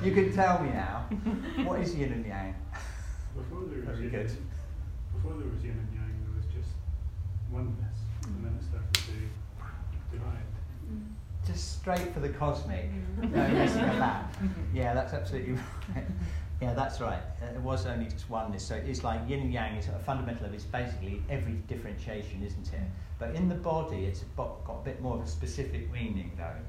you 0.04 0.12
can 0.12 0.32
tell 0.32 0.62
me 0.62 0.70
now. 0.70 1.06
What 1.64 1.80
is 1.80 1.94
yin 1.94 2.12
and 2.12 2.26
yang? 2.26 2.54
Before 3.36 3.64
there 3.68 3.78
was 3.78 3.86
Very 3.86 4.02
yin, 4.02 4.10
good. 4.10 4.36
before 5.14 5.34
there 5.38 5.48
was 5.48 5.62
yin 5.62 5.72
and 5.78 5.92
yang, 5.94 6.12
there 6.24 6.34
was 6.36 6.46
just 6.54 6.70
oneness, 7.50 7.98
and 8.24 8.44
then 8.44 8.54
it 8.58 8.64
started 8.64 8.94
to 8.94 10.16
divide. 10.16 10.46
Just 11.46 11.78
straight 11.80 12.12
for 12.12 12.20
the 12.20 12.28
cosmic. 12.30 12.90
Mm. 12.90 13.30
No 13.30 13.48
messing 13.48 13.84
about. 13.96 14.24
Yeah, 14.74 14.94
that's 14.94 15.12
absolutely 15.14 15.54
right. 15.94 16.06
Yeah, 16.60 16.74
that's 16.74 17.00
right. 17.00 17.20
Uh, 17.40 17.54
It 17.54 17.60
was 17.60 17.86
only 17.86 18.06
just 18.06 18.28
oneness. 18.28 18.64
So 18.64 18.74
it's 18.74 19.04
like 19.04 19.20
yin 19.28 19.40
and 19.40 19.52
yang 19.52 19.76
is 19.76 19.88
a 19.88 19.98
fundamental 20.00 20.46
of 20.46 20.54
it's 20.54 20.64
basically 20.64 21.22
every 21.30 21.54
differentiation, 21.68 22.42
isn't 22.42 22.72
it? 22.72 22.80
But 23.18 23.34
in 23.34 23.48
the 23.48 23.54
body, 23.54 24.06
it's 24.06 24.24
got 24.36 24.64
got 24.64 24.80
a 24.80 24.84
bit 24.84 25.00
more 25.00 25.16
of 25.16 25.22
a 25.22 25.26
specific 25.26 25.90
meaning, 25.92 26.32
though. 26.36 26.60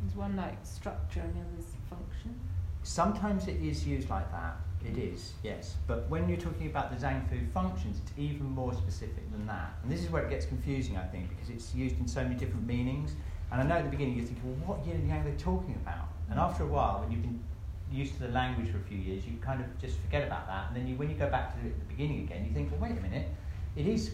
There's 0.00 0.16
one 0.16 0.34
like 0.36 0.56
structure 0.64 1.20
and 1.20 1.34
the 1.34 1.40
other's 1.40 1.72
function. 1.90 2.40
Sometimes 2.82 3.46
it 3.48 3.60
is 3.60 3.86
used 3.86 4.08
like 4.08 4.30
that. 4.32 4.56
It 4.82 4.96
is, 4.96 5.34
yes. 5.42 5.76
But 5.86 6.08
when 6.08 6.26
you're 6.26 6.38
talking 6.38 6.68
about 6.68 6.90
the 6.90 7.06
Zhang 7.06 7.28
Fu 7.28 7.36
functions, 7.52 8.00
it's 8.02 8.12
even 8.16 8.46
more 8.46 8.72
specific 8.72 9.30
than 9.30 9.46
that. 9.46 9.74
And 9.82 9.92
this 9.92 10.02
is 10.02 10.08
where 10.10 10.22
it 10.24 10.30
gets 10.30 10.46
confusing, 10.46 10.96
I 10.96 11.04
think, 11.04 11.28
because 11.28 11.50
it's 11.50 11.74
used 11.74 12.00
in 12.00 12.08
so 12.08 12.22
many 12.22 12.34
different 12.34 12.66
meanings. 12.66 13.12
And 13.52 13.60
I 13.60 13.64
know 13.64 13.74
at 13.74 13.84
the 13.84 13.90
beginning 13.90 14.16
you're 14.16 14.24
thinking, 14.24 14.58
well, 14.66 14.76
what 14.76 14.86
yin 14.86 14.96
and 14.96 15.08
yang 15.08 15.20
are 15.20 15.30
they 15.30 15.36
talking 15.36 15.74
about? 15.74 16.08
And 16.30 16.40
after 16.40 16.62
a 16.62 16.66
while, 16.66 17.00
when 17.00 17.12
you've 17.12 17.20
been 17.20 17.42
used 17.90 18.14
to 18.14 18.20
the 18.20 18.28
language 18.28 18.70
for 18.70 18.78
a 18.78 18.82
few 18.82 18.98
years, 18.98 19.26
you 19.26 19.36
kind 19.40 19.60
of 19.60 19.66
just 19.80 19.98
forget 19.98 20.26
about 20.26 20.46
that. 20.46 20.68
And 20.68 20.76
then 20.76 20.86
you, 20.86 20.96
when 20.96 21.10
you 21.10 21.16
go 21.16 21.28
back 21.28 21.54
to 21.54 21.66
it 21.66 21.72
at 21.72 21.78
the 21.78 21.94
beginning 21.94 22.20
again, 22.20 22.44
you 22.44 22.52
think, 22.52 22.70
well, 22.70 22.80
wait 22.80 22.98
a 22.98 23.02
minute, 23.02 23.28
it 23.76 23.86
is 23.86 24.12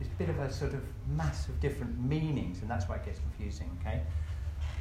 it's 0.00 0.10
a 0.10 0.14
bit 0.18 0.28
of 0.28 0.38
a 0.38 0.52
sort 0.52 0.74
of 0.74 0.82
mass 1.08 1.48
of 1.48 1.58
different 1.60 1.98
meanings, 1.98 2.60
and 2.60 2.70
that's 2.70 2.88
why 2.88 2.96
it 2.96 3.04
gets 3.04 3.18
confusing, 3.18 3.70
okay? 3.80 4.02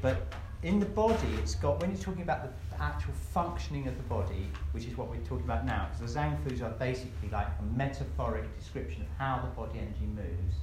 But 0.02 0.34
in 0.64 0.80
the 0.80 0.86
body, 0.86 1.28
it's 1.38 1.56
got, 1.56 1.80
when 1.80 1.92
you're 1.92 2.02
talking 2.02 2.24
about 2.24 2.44
the 2.44 2.84
actual 2.84 3.14
functioning 3.14 3.88
of 3.88 3.96
the 3.96 4.04
body, 4.04 4.50
which 4.72 4.86
is 4.86 4.98
what 4.98 5.10
we're 5.10 5.18
talking 5.18 5.46
about 5.46 5.66
now, 5.66 5.88
because 5.92 6.14
the 6.14 6.20
Zhang 6.20 6.38
Fus 6.44 6.62
are 6.62 6.72
basically 6.72 7.30
like 7.32 7.48
a 7.48 7.78
metaphoric 7.78 8.44
description 8.60 9.04
of 9.04 9.08
how 9.18 9.42
the 9.42 9.48
body 9.50 9.80
energy 9.80 10.06
moves, 10.14 10.56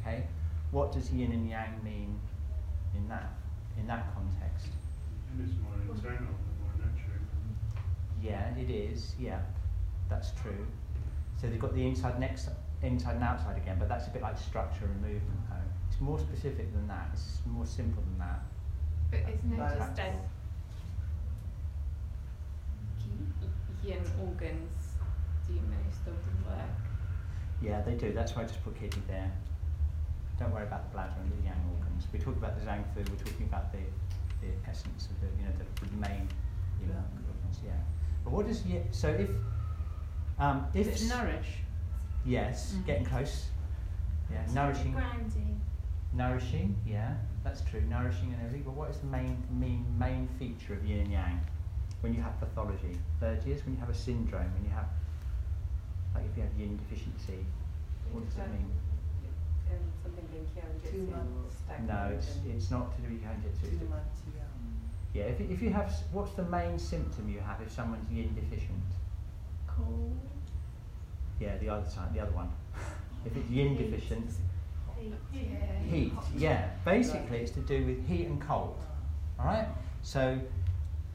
okay? 0.00 0.26
What 0.72 0.92
does 0.92 1.10
yin 1.10 1.32
and 1.32 1.48
yang 1.48 1.80
mean 1.82 2.18
in 2.94 3.08
that, 3.08 3.32
in 3.78 3.86
that 3.86 4.12
context? 4.14 4.68
And 5.32 5.48
it's 5.48 5.56
more 5.62 5.72
internal 5.80 6.18
and 6.18 6.28
more 6.28 6.34
nurturing. 6.34 6.45
Yeah, 8.22 8.48
it 8.56 8.70
is. 8.70 9.14
Yeah, 9.18 9.40
that's 10.08 10.30
true. 10.42 10.66
So 11.40 11.48
they've 11.48 11.58
got 11.60 11.74
the 11.74 11.86
inside 11.86 12.14
and 12.14 12.24
ex- 12.24 12.48
inside 12.82 13.14
and 13.16 13.24
outside 13.24 13.56
again, 13.56 13.76
but 13.78 13.88
that's 13.88 14.06
a 14.06 14.10
bit 14.10 14.22
like 14.22 14.38
structure 14.38 14.84
and 14.86 15.00
movement. 15.02 15.40
Though 15.50 15.56
it's 15.90 16.00
more 16.00 16.18
specific 16.18 16.72
than 16.72 16.88
that. 16.88 17.08
It's 17.12 17.40
more 17.46 17.66
simple 17.66 18.02
than 18.02 18.18
that. 18.18 18.40
But 19.10 19.20
isn't 19.32 19.52
it 19.52 19.58
Right. 19.58 19.78
just 19.78 19.98
as 20.00 20.14
yin 23.84 24.02
organs 24.20 24.72
do 25.46 25.54
most 25.54 26.06
of 26.06 26.16
the 26.24 26.50
work? 26.50 26.70
Yeah, 27.62 27.80
they 27.82 27.94
do. 27.94 28.12
That's 28.12 28.34
why 28.34 28.42
I 28.42 28.46
just 28.46 28.62
put 28.64 28.74
kidney 28.78 29.02
there. 29.06 29.30
Don't 30.38 30.52
worry 30.52 30.64
about 30.64 30.84
the 30.90 30.94
bladder 30.94 31.14
and 31.20 31.32
the 31.32 31.44
yang 31.44 31.60
organs. 31.78 32.06
We 32.12 32.18
talk 32.18 32.36
about 32.36 32.58
the 32.58 32.66
zhang 32.66 32.84
fu. 32.92 33.00
We're 33.00 33.16
talking 33.24 33.46
about 33.46 33.72
the, 33.72 33.78
the 34.42 34.52
essence 34.68 35.08
of 35.08 35.20
the 35.20 35.28
you 35.40 35.44
know 35.48 35.54
the, 35.56 35.86
the 35.86 35.96
main 35.96 36.28
you 36.80 36.88
know, 36.88 37.00
organs. 37.30 37.60
Yeah. 37.64 37.72
But 38.26 38.32
what 38.34 38.46
does 38.48 38.66
ye- 38.66 38.82
so 38.90 39.06
if 39.08 39.30
um, 40.36 40.66
if 40.74 40.88
Is 40.88 41.02
it 41.10 41.14
nourish? 41.14 41.62
yes, 42.24 42.74
Mhm. 42.74 42.84
getting 42.86 43.04
close. 43.06 43.50
Yeah, 44.32 44.44
So 44.46 44.54
nourishing. 44.54 44.92
Grounding. 44.94 45.60
Nourishing, 46.12 46.76
yeah, 46.84 47.14
that's 47.44 47.60
true. 47.62 47.82
Nourishing 47.82 48.32
and 48.32 48.40
everything. 48.42 48.64
But 48.64 48.74
what 48.74 48.90
is 48.90 48.98
the 48.98 49.06
main 49.06 49.44
main 49.48 49.86
main 49.96 50.26
feature 50.40 50.74
of 50.74 50.84
yin 50.84 51.02
and 51.02 51.12
yang 51.12 51.40
when 52.00 52.14
you 52.14 52.20
have 52.20 52.36
pathology? 52.40 52.98
Third 53.20 53.44
years 53.46 53.64
when 53.64 53.74
you 53.74 53.80
have 53.80 53.90
a 53.90 53.94
syndrome, 53.94 54.52
when 54.54 54.64
you 54.64 54.70
have 54.70 54.88
like 56.12 56.24
if 56.26 56.36
you 56.36 56.42
have 56.42 56.52
yin 56.58 56.76
deficiency, 56.76 57.46
what 58.10 58.24
does 58.26 58.38
it 58.38 58.48
mean? 58.50 58.72
And 59.70 59.80
something 60.02 60.26
being 60.32 60.46
kyanjutsu. 60.46 60.90
Two 60.90 61.06
months. 61.14 61.62
No, 61.86 62.10
it's 62.12 62.38
it's 62.44 62.70
not 62.72 62.90
to 62.96 63.02
do 63.02 63.08
with 63.14 63.22
kanjutsu. 63.22 63.78
Two 63.78 63.88
months 63.88 64.18
young. 64.34 64.65
Yeah, 65.16 65.24
if 65.24 65.40
you- 65.40 65.46
if 65.48 65.62
you 65.62 65.70
have 65.70 65.90
what's 66.12 66.32
the 66.34 66.42
main 66.44 66.78
symptom 66.78 67.26
you 67.30 67.40
have 67.40 67.58
if 67.62 67.70
someone's 67.72 68.10
yin 68.10 68.34
deficient? 68.34 68.82
Cold. 69.66 70.14
Yeah, 71.40 71.56
the 71.56 71.70
other 71.70 71.88
side, 71.88 72.12
the 72.12 72.20
other 72.20 72.32
one. 72.32 72.50
if 73.24 73.34
it's 73.36 73.50
yin 73.50 73.74
Heat. 73.76 73.90
deficient, 73.90 74.30
Heat. 74.96 75.14
heat. 75.90 76.12
Yeah, 76.36 76.68
basically 76.84 77.38
it's 77.38 77.50
to 77.52 77.60
do 77.60 77.84
with 77.86 78.06
heat 78.06 78.26
and 78.26 78.40
cold. 78.40 78.78
All 79.38 79.46
right. 79.46 79.66
So, 80.02 80.38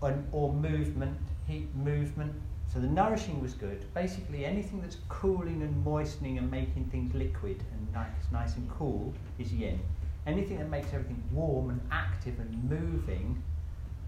or, 0.01 0.17
or 0.33 0.51
movement, 0.51 1.17
heat, 1.47 1.73
movement. 1.75 2.33
So 2.67 2.79
the 2.79 2.87
nourishing 2.87 3.39
was 3.39 3.53
good. 3.53 3.85
Basically, 3.93 4.45
anything 4.45 4.81
that's 4.81 4.97
cooling 5.09 5.61
and 5.61 5.83
moistening 5.85 6.37
and 6.37 6.49
making 6.51 6.85
things 6.85 7.13
liquid 7.13 7.63
and 7.71 7.93
nice, 7.93 8.29
nice 8.31 8.57
and 8.57 8.69
cool 8.69 9.13
is 9.39 9.53
yin. 9.53 9.79
Anything 10.25 10.57
that 10.57 10.69
makes 10.69 10.87
everything 10.93 11.23
warm 11.31 11.69
and 11.69 11.81
active 11.91 12.39
and 12.39 12.69
moving 12.69 13.41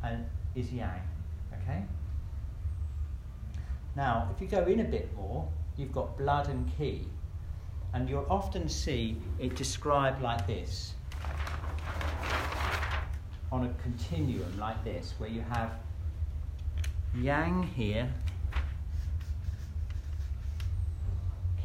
and 0.04 0.26
is 0.56 0.72
yang. 0.72 1.02
Okay. 1.62 1.84
Now, 3.96 4.30
if 4.36 4.42
you 4.42 4.48
go 4.48 4.66
in 4.66 4.80
a 4.80 4.84
bit 4.84 5.16
more, 5.16 5.48
you've 5.78 5.92
got 5.92 6.18
blood 6.18 6.50
and 6.50 6.70
qi. 6.78 7.06
and 7.94 8.10
you'll 8.10 8.26
often 8.30 8.68
see 8.68 9.18
it 9.40 9.56
described 9.56 10.22
like 10.22 10.48
this 10.48 10.96
on 13.52 13.66
a 13.66 13.74
continuum 13.84 14.58
like 14.60 14.84
this, 14.84 15.14
where 15.20 15.30
you 15.30 15.42
have 15.42 15.74
yang 17.16 17.62
here, 17.62 18.12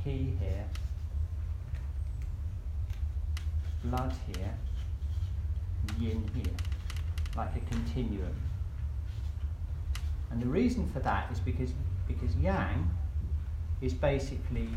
qi 0.04 0.38
here, 0.38 0.64
blood 3.82 4.12
here, 4.26 4.54
yin 5.98 6.30
here, 6.34 6.52
like 7.36 7.50
a 7.56 7.60
continuum. 7.72 8.34
And 10.30 10.42
the 10.42 10.46
reason 10.46 10.88
for 10.90 11.00
that 11.00 11.30
is 11.32 11.40
because 11.40 11.72
because 12.06 12.34
yang 12.36 12.90
is 13.80 13.94
basically 13.94 14.68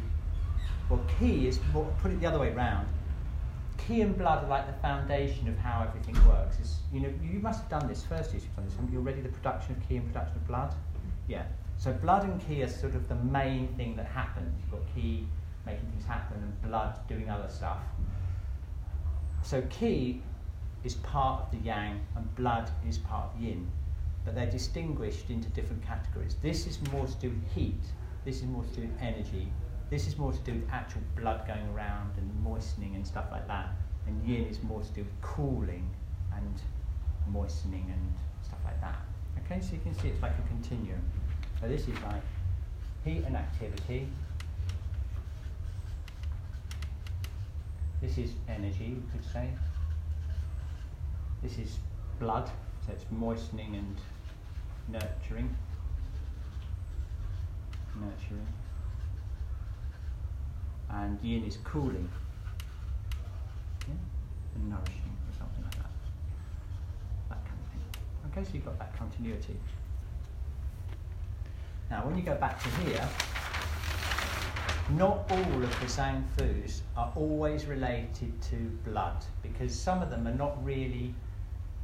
well 0.89 1.01
ki 1.19 1.47
is 1.47 1.59
put 2.01 2.11
it 2.11 2.19
the 2.19 2.27
other 2.27 2.39
way 2.39 2.51
round. 2.51 2.87
Ki 3.77 4.01
and 4.01 4.17
blood 4.17 4.43
are 4.43 4.47
like 4.47 4.67
the 4.67 4.79
foundation 4.81 5.47
of 5.47 5.57
how 5.57 5.83
everything 5.87 6.15
works. 6.27 6.57
It's, 6.59 6.79
you 6.93 6.99
know, 6.99 7.11
you 7.23 7.39
must 7.39 7.61
have 7.61 7.69
done 7.69 7.87
this 7.87 8.03
first. 8.03 8.33
You've 8.33 8.55
done 8.55 8.65
this. 8.65 8.75
haven't 8.75 8.91
you 8.93 8.99
already 8.99 9.21
the 9.21 9.29
production 9.29 9.75
of 9.75 9.87
ki 9.87 9.97
and 9.97 10.05
production 10.13 10.35
of 10.35 10.47
blood. 10.47 10.75
Yeah. 11.27 11.45
So 11.77 11.91
blood 11.91 12.23
and 12.23 12.39
ki 12.47 12.61
are 12.63 12.69
sort 12.69 12.93
of 12.93 13.09
the 13.09 13.15
main 13.15 13.67
thing 13.75 13.95
that 13.95 14.05
happens. 14.05 14.53
You've 14.59 14.71
got 14.71 14.95
ki 14.95 15.25
making 15.65 15.89
things 15.89 16.05
happen 16.05 16.37
and 16.41 16.61
blood 16.61 16.99
doing 17.07 17.29
other 17.29 17.49
stuff. 17.49 17.79
So 19.41 19.61
ki 19.63 20.21
is 20.83 20.95
part 20.95 21.43
of 21.43 21.51
the 21.51 21.57
yang 21.65 21.99
and 22.15 22.35
blood 22.35 22.69
is 22.87 22.97
part 22.97 23.33
of 23.33 23.41
yin. 23.41 23.69
But 24.25 24.35
they're 24.35 24.49
distinguished 24.49 25.29
into 25.29 25.49
different 25.49 25.83
categories. 25.85 26.35
This 26.41 26.67
is 26.67 26.79
more 26.91 27.05
to 27.05 27.15
do 27.15 27.29
with 27.29 27.53
heat, 27.53 27.81
this 28.25 28.37
is 28.37 28.43
more 28.43 28.63
to 28.63 28.69
do 28.69 28.81
with 28.81 29.01
energy, 29.01 29.51
this 29.89 30.07
is 30.07 30.17
more 30.17 30.31
to 30.31 30.39
do 30.39 30.53
with 30.53 30.69
actual 30.71 31.01
blood 31.15 31.45
going 31.47 31.67
around 31.75 32.11
and 32.17 32.43
moistening 32.43 32.95
and 32.95 33.05
stuff 33.05 33.25
like 33.31 33.47
that. 33.47 33.69
And 34.07 34.27
yin 34.27 34.45
is 34.45 34.61
more 34.63 34.81
to 34.81 34.89
do 34.93 35.01
with 35.01 35.21
cooling 35.21 35.89
and 36.35 36.61
moistening 37.31 37.85
and 37.91 38.13
stuff 38.43 38.59
like 38.63 38.79
that. 38.81 38.95
Okay, 39.45 39.61
so 39.61 39.73
you 39.73 39.79
can 39.79 39.93
see 39.99 40.09
it's 40.09 40.21
like 40.21 40.31
a 40.31 40.47
continuum. 40.47 41.01
So 41.59 41.67
this 41.67 41.81
is 41.81 41.95
like 42.03 42.23
heat 43.03 43.23
and 43.25 43.35
activity. 43.35 44.07
This 48.01 48.17
is 48.17 48.31
energy, 48.47 48.85
you 48.85 49.03
could 49.11 49.23
say. 49.31 49.49
This 51.41 51.58
is 51.58 51.80
blood, 52.19 52.49
so 52.86 52.93
it's 52.93 53.06
moistening 53.10 53.75
and 53.75 53.97
nurturing. 54.88 55.56
Nurturing. 57.95 58.47
And 60.89 61.19
yin 61.23 61.43
is 61.45 61.58
cooling. 61.63 62.10
Yeah? 63.88 63.95
And 64.56 64.69
nourishing 64.69 65.17
or 65.27 65.38
something 65.38 65.63
like 65.63 65.75
that. 65.75 65.91
That 67.30 67.45
kind 67.45 67.58
of 67.60 67.71
thing. 67.71 68.32
Okay, 68.32 68.43
so 68.43 68.54
you've 68.54 68.65
got 68.65 68.77
that 68.77 68.97
continuity. 68.97 69.58
Now, 71.89 72.06
when 72.06 72.15
you 72.15 72.23
go 72.23 72.36
back 72.36 72.62
to 72.62 72.69
here, 72.82 73.10
not 74.91 75.30
all 75.32 75.63
of 75.63 75.80
the 75.80 75.86
Zhang 75.88 76.23
Fus 76.38 76.82
are 76.95 77.12
always 77.15 77.65
related 77.65 78.39
to 78.43 78.56
blood 78.86 79.25
because 79.41 79.77
some 79.77 80.01
of 80.01 80.10
them 80.10 80.27
are 80.27 80.34
not 80.34 80.63
really 80.63 81.13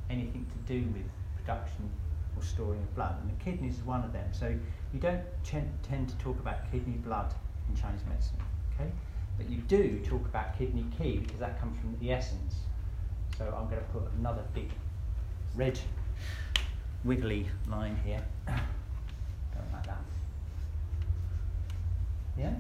anything 0.10 0.46
to 0.46 0.74
do 0.74 0.88
with 0.90 1.06
production 1.36 1.90
or 2.36 2.44
storing 2.44 2.80
of 2.82 2.96
blood, 2.96 3.16
and 3.22 3.30
the 3.30 3.44
kidneys 3.44 3.78
is 3.78 3.84
one 3.84 4.04
of 4.04 4.14
them. 4.14 4.28
So 4.32 4.48
you 4.94 5.00
don't 5.00 5.22
tend 5.44 6.10
to 6.10 6.16
talk 6.18 6.40
about 6.40 6.72
kidney 6.72 6.98
blood 6.98 7.34
in 7.70 7.76
Chinese 7.76 8.02
medicine, 8.08 8.38
okay? 8.76 8.90
But 9.38 9.50
you 9.50 9.58
do 9.58 10.00
talk 10.00 10.26
about 10.26 10.58
kidney 10.58 10.86
qi 11.00 11.22
because 11.22 11.40
that 11.40 11.60
comes 11.60 11.80
from 11.80 11.96
the 12.00 12.12
essence. 12.12 12.56
So 13.38 13.46
I'm 13.46 13.70
going 13.70 13.82
to 13.82 13.90
put 13.92 14.04
another 14.20 14.44
big 14.54 14.72
red 15.56 15.80
wiggly 17.04 17.48
line 17.70 17.98
here. 18.06 18.24
Like 19.74 19.88
that. 19.88 19.98
Yeah? 22.38 22.54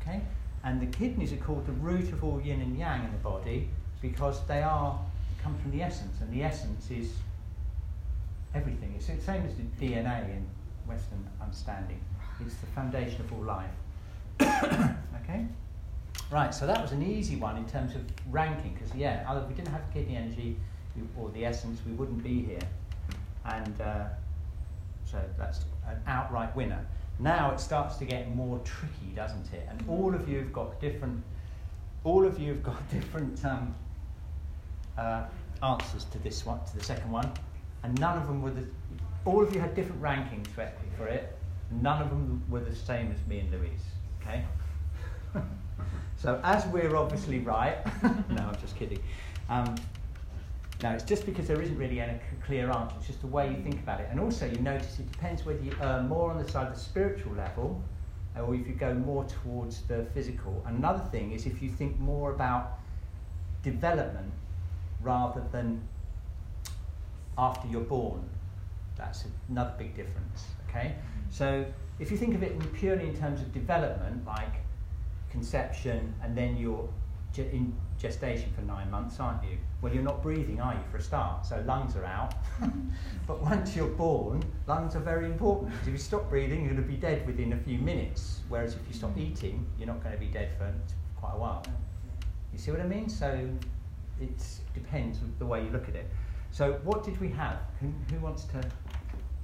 Okay? 0.00 0.20
And 0.64 0.80
the 0.80 0.86
kidneys 0.86 1.32
are 1.32 1.36
called 1.36 1.64
the 1.66 1.72
root 1.72 2.12
of 2.12 2.24
all 2.24 2.40
yin 2.40 2.60
and 2.60 2.76
yang 2.76 3.04
in 3.04 3.12
the 3.12 3.18
body 3.18 3.70
because 4.04 4.46
they 4.46 4.62
are 4.62 4.98
come 5.42 5.56
from 5.58 5.70
the 5.70 5.82
essence, 5.82 6.20
and 6.20 6.30
the 6.30 6.42
essence 6.42 6.90
is 6.90 7.14
everything. 8.54 8.92
It's 8.96 9.06
the 9.06 9.18
same 9.18 9.42
as 9.46 9.54
the 9.56 9.62
DNA 9.80 10.28
in 10.30 10.46
Western 10.86 11.26
understanding. 11.40 11.98
It's 12.44 12.54
the 12.56 12.66
foundation 12.66 13.22
of 13.22 13.32
all 13.32 13.44
life. 13.44 13.70
okay? 15.22 15.46
Right, 16.30 16.52
so 16.52 16.66
that 16.66 16.82
was 16.82 16.92
an 16.92 17.02
easy 17.02 17.36
one 17.36 17.56
in 17.56 17.64
terms 17.66 17.94
of 17.94 18.02
ranking, 18.30 18.74
because 18.74 18.94
yeah, 18.94 19.38
if 19.38 19.48
we 19.48 19.54
didn't 19.54 19.72
have 19.72 19.82
kidney 19.92 20.16
energy 20.16 20.56
or 21.18 21.30
the 21.30 21.46
essence, 21.46 21.80
we 21.86 21.92
wouldn't 21.92 22.22
be 22.22 22.42
here. 22.42 22.66
And 23.46 23.80
uh, 23.80 24.04
so 25.10 25.18
that's 25.38 25.60
an 25.86 25.98
outright 26.06 26.54
winner. 26.54 26.84
Now 27.18 27.52
it 27.52 27.60
starts 27.60 27.96
to 27.96 28.04
get 28.04 28.34
more 28.36 28.58
tricky, 28.64 29.14
doesn't 29.14 29.50
it? 29.54 29.66
And 29.70 29.82
all 29.88 30.14
of 30.14 30.28
you 30.28 30.38
have 30.38 30.52
got 30.52 30.78
different, 30.78 31.22
all 32.02 32.26
of 32.26 32.38
you 32.38 32.52
have 32.52 32.62
got 32.62 32.90
different 32.90 33.42
um, 33.46 33.74
uh, 34.98 35.24
answers 35.62 36.04
to 36.04 36.18
this 36.18 36.44
one, 36.44 36.60
to 36.66 36.76
the 36.76 36.84
second 36.84 37.10
one, 37.10 37.30
and 37.82 37.98
none 38.00 38.18
of 38.18 38.26
them 38.26 38.42
were 38.42 38.50
the. 38.50 38.66
All 39.24 39.42
of 39.42 39.54
you 39.54 39.60
had 39.60 39.74
different 39.74 40.02
rankings 40.02 40.46
for 40.48 40.62
it, 40.62 40.78
for 40.96 41.06
it. 41.06 41.36
None 41.70 42.02
of 42.02 42.10
them 42.10 42.42
were 42.48 42.60
the 42.60 42.74
same 42.74 43.10
as 43.10 43.26
me 43.26 43.40
and 43.40 43.50
Louise. 43.50 43.80
Okay. 44.20 44.44
so 46.16 46.40
as 46.44 46.66
we're 46.66 46.94
obviously 46.96 47.38
right, 47.38 47.78
no, 48.02 48.42
I'm 48.42 48.60
just 48.60 48.76
kidding. 48.76 49.00
Um, 49.48 49.74
no, 50.82 50.90
it's 50.90 51.04
just 51.04 51.24
because 51.24 51.48
there 51.48 51.62
isn't 51.62 51.78
really 51.78 52.00
any 52.00 52.18
clear 52.44 52.70
answer. 52.70 52.94
It's 52.98 53.06
just 53.06 53.20
the 53.22 53.26
way 53.26 53.48
you 53.48 53.56
think 53.62 53.76
about 53.76 54.00
it. 54.00 54.08
And 54.10 54.20
also, 54.20 54.46
you 54.46 54.58
notice 54.58 54.98
it 54.98 55.10
depends 55.10 55.46
whether 55.46 55.62
you 55.62 55.74
err 55.80 56.02
more 56.02 56.30
on 56.30 56.42
the 56.42 56.50
side 56.50 56.66
of 56.66 56.74
the 56.74 56.80
spiritual 56.80 57.32
level 57.32 57.82
or 58.36 58.54
if 58.54 58.66
you 58.66 58.74
go 58.74 58.92
more 58.94 59.24
towards 59.24 59.82
the 59.82 60.04
physical. 60.12 60.62
Another 60.66 61.02
thing 61.10 61.32
is 61.32 61.46
if 61.46 61.62
you 61.62 61.70
think 61.70 61.98
more 62.00 62.32
about 62.32 62.78
development 63.62 64.32
rather 65.04 65.42
than 65.52 65.80
after 67.38 67.68
you're 67.68 67.82
born. 67.82 68.28
That's 68.96 69.24
another 69.48 69.74
big 69.78 69.94
difference. 69.94 70.46
Okay? 70.68 70.94
So 71.30 71.64
if 71.98 72.10
you 72.10 72.16
think 72.16 72.34
of 72.34 72.42
it 72.42 72.58
purely 72.74 73.08
in 73.08 73.16
terms 73.16 73.40
of 73.40 73.52
development, 73.52 74.26
like 74.26 74.54
conception, 75.30 76.14
and 76.22 76.36
then 76.36 76.56
you're 76.56 76.88
in 77.36 77.74
gestation 77.98 78.52
for 78.52 78.62
nine 78.62 78.90
months, 78.90 79.18
aren't 79.18 79.42
you? 79.42 79.58
Well, 79.80 79.92
you're 79.92 80.04
not 80.04 80.22
breathing, 80.22 80.60
are 80.60 80.74
you, 80.74 80.80
for 80.90 80.98
a 80.98 81.02
start? 81.02 81.44
So 81.44 81.62
lungs 81.66 81.96
are 81.96 82.04
out. 82.04 82.34
but 83.26 83.42
once 83.42 83.74
you're 83.74 83.88
born, 83.88 84.42
lungs 84.66 84.94
are 84.94 85.00
very 85.00 85.26
important. 85.26 85.70
Because 85.70 85.88
if 85.88 85.92
you 85.92 85.98
stop 85.98 86.30
breathing, 86.30 86.64
you're 86.64 86.74
going 86.74 86.82
to 86.82 86.88
be 86.88 86.96
dead 86.96 87.26
within 87.26 87.52
a 87.52 87.56
few 87.56 87.78
minutes. 87.78 88.40
Whereas 88.48 88.74
if 88.74 88.80
you 88.86 88.94
stop 88.94 89.16
mm. 89.16 89.30
eating, 89.30 89.66
you're 89.78 89.88
not 89.88 90.02
going 90.02 90.14
to 90.14 90.20
be 90.20 90.28
dead 90.28 90.50
for 90.56 90.72
quite 91.16 91.32
a 91.34 91.38
while. 91.38 91.64
You 92.52 92.58
see 92.58 92.70
what 92.70 92.80
I 92.80 92.86
mean? 92.86 93.08
So 93.08 93.48
it 94.20 94.46
depends 94.74 95.18
on 95.18 95.32
the 95.38 95.46
way 95.46 95.64
you 95.64 95.70
look 95.70 95.88
at 95.88 95.94
it. 95.94 96.08
So 96.50 96.74
what 96.84 97.04
did 97.04 97.20
we 97.20 97.28
have? 97.30 97.58
Who, 97.80 97.92
who 98.14 98.20
wants 98.20 98.44
to? 98.44 98.60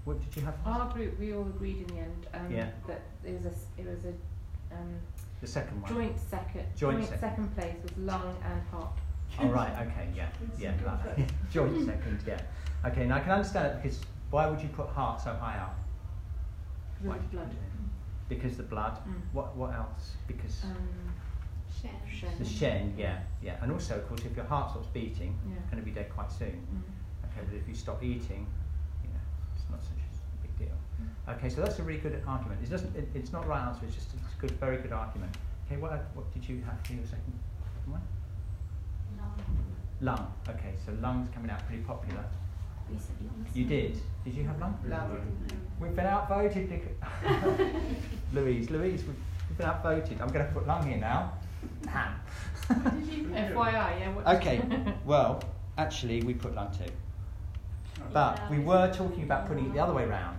What 0.04 0.20
did 0.20 0.36
you 0.36 0.42
have? 0.46 0.54
Our 0.64 0.92
group, 0.92 1.18
we 1.18 1.32
all 1.34 1.42
agreed 1.46 1.78
in 1.78 1.86
the 1.96 2.00
end 2.02 2.26
um, 2.34 2.50
Yeah. 2.50 2.70
that 2.86 3.02
it 3.24 3.34
was 3.34 3.46
a, 3.46 3.50
s- 3.54 3.66
it 3.78 3.86
was 3.86 4.04
a 4.04 4.74
um, 4.74 4.94
The 5.40 5.46
second 5.46 5.82
one. 5.82 5.92
joint 5.92 6.18
second, 6.18 6.66
Joint 6.76 6.98
joint, 6.98 7.04
second. 7.08 7.20
second 7.20 7.56
place 7.56 7.74
with 7.82 7.96
lung 7.98 8.36
and 8.44 8.62
heart. 8.70 8.92
Oh 9.38 9.46
right, 9.48 9.72
okay, 9.86 10.08
yeah, 10.14 10.28
yeah, 10.58 10.72
like, 10.84 11.28
joint 11.52 11.84
second, 11.86 12.20
yeah. 12.26 12.40
Okay, 12.84 13.06
now 13.06 13.16
I 13.16 13.20
can 13.20 13.30
understand 13.32 13.66
it 13.78 13.82
because 13.82 14.00
why 14.30 14.48
would 14.48 14.60
you 14.60 14.68
put 14.68 14.88
heart 14.88 15.20
so 15.20 15.32
high 15.34 15.58
up? 15.58 15.76
With 17.00 17.10
Why? 17.12 17.18
blood. 17.30 17.50
Because 18.28 18.56
the 18.56 18.62
blood. 18.64 18.98
Mm. 19.08 19.14
What 19.32 19.56
what 19.56 19.72
else? 19.74 20.12
Because 20.26 20.64
Um, 20.64 20.76
Shen. 21.80 21.90
Shen. 22.10 22.30
the 22.38 22.44
shen, 22.44 22.94
yeah, 22.96 23.20
yeah, 23.42 23.56
and 23.62 23.72
also 23.72 23.96
of 23.96 24.08
course 24.08 24.22
if 24.24 24.34
your 24.36 24.44
heart 24.44 24.70
stops 24.70 24.88
beating, 24.88 25.38
Yeah. 25.46 25.54
you're 25.54 25.70
going 25.70 25.82
to 25.82 25.84
be 25.84 25.90
dead 25.92 26.10
quite 26.14 26.30
soon. 26.30 26.66
Mm. 26.74 26.82
Okay, 27.30 27.46
but 27.48 27.54
if 27.56 27.68
you 27.68 27.74
stop 27.74 28.02
eating, 28.02 28.46
you 29.02 29.08
know, 29.08 29.20
it's 29.54 29.64
not 29.70 29.80
such 29.82 29.98
a 29.98 30.46
big 30.46 30.58
deal. 30.58 30.76
Mm. 31.00 31.36
Okay, 31.36 31.48
so 31.48 31.60
that's 31.62 31.78
a 31.78 31.82
really 31.82 32.00
good 32.00 32.22
argument. 32.26 32.60
It 32.62 32.70
doesn't. 32.70 32.94
It, 32.96 33.08
it's 33.14 33.32
not 33.32 33.42
the 33.42 33.48
right 33.48 33.66
answer. 33.66 33.82
It's 33.86 33.94
just 33.94 34.08
it's 34.14 34.34
a 34.36 34.40
good, 34.40 34.50
very 34.58 34.78
good 34.78 34.92
argument. 34.92 35.36
Okay, 35.66 35.80
what 35.80 35.92
what 36.14 36.32
did 36.34 36.48
you 36.48 36.60
have 36.66 36.78
for 36.84 36.92
your 36.92 37.04
second 37.04 37.32
one? 37.86 38.02
Lung. 40.02 40.32
Okay, 40.48 40.72
so 40.84 40.92
lungs 41.00 41.28
coming 41.34 41.50
out 41.50 41.66
pretty 41.66 41.82
popular. 41.82 42.24
Recently 42.90 43.28
You 43.54 43.64
did. 43.66 44.00
Did 44.24 44.34
you 44.34 44.44
have 44.44 44.58
lung? 44.58 44.78
Lung. 44.88 45.20
We've 45.78 45.94
been 45.94 46.06
outvoted. 46.06 46.70
Louise, 48.32 48.70
Louise, 48.70 49.04
we've, 49.04 49.14
we've 49.48 49.58
been 49.58 49.66
outvoted. 49.66 50.20
I'm 50.20 50.28
going 50.28 50.46
to 50.46 50.52
put 50.52 50.66
lung 50.66 50.86
here 50.88 50.96
now. 50.98 51.32
Ham. 51.88 52.14
FYI, 52.68 54.00
yeah. 54.00 54.34
Okay. 54.34 54.62
Well, 55.04 55.42
actually, 55.78 56.22
we 56.22 56.34
put 56.34 56.54
lung 56.54 56.70
too. 56.72 56.92
But 58.12 58.50
we 58.50 58.58
were 58.58 58.92
talking 58.92 59.24
about 59.24 59.46
putting 59.46 59.66
it 59.66 59.72
the 59.72 59.80
other 59.80 59.92
way 59.92 60.04
round 60.06 60.38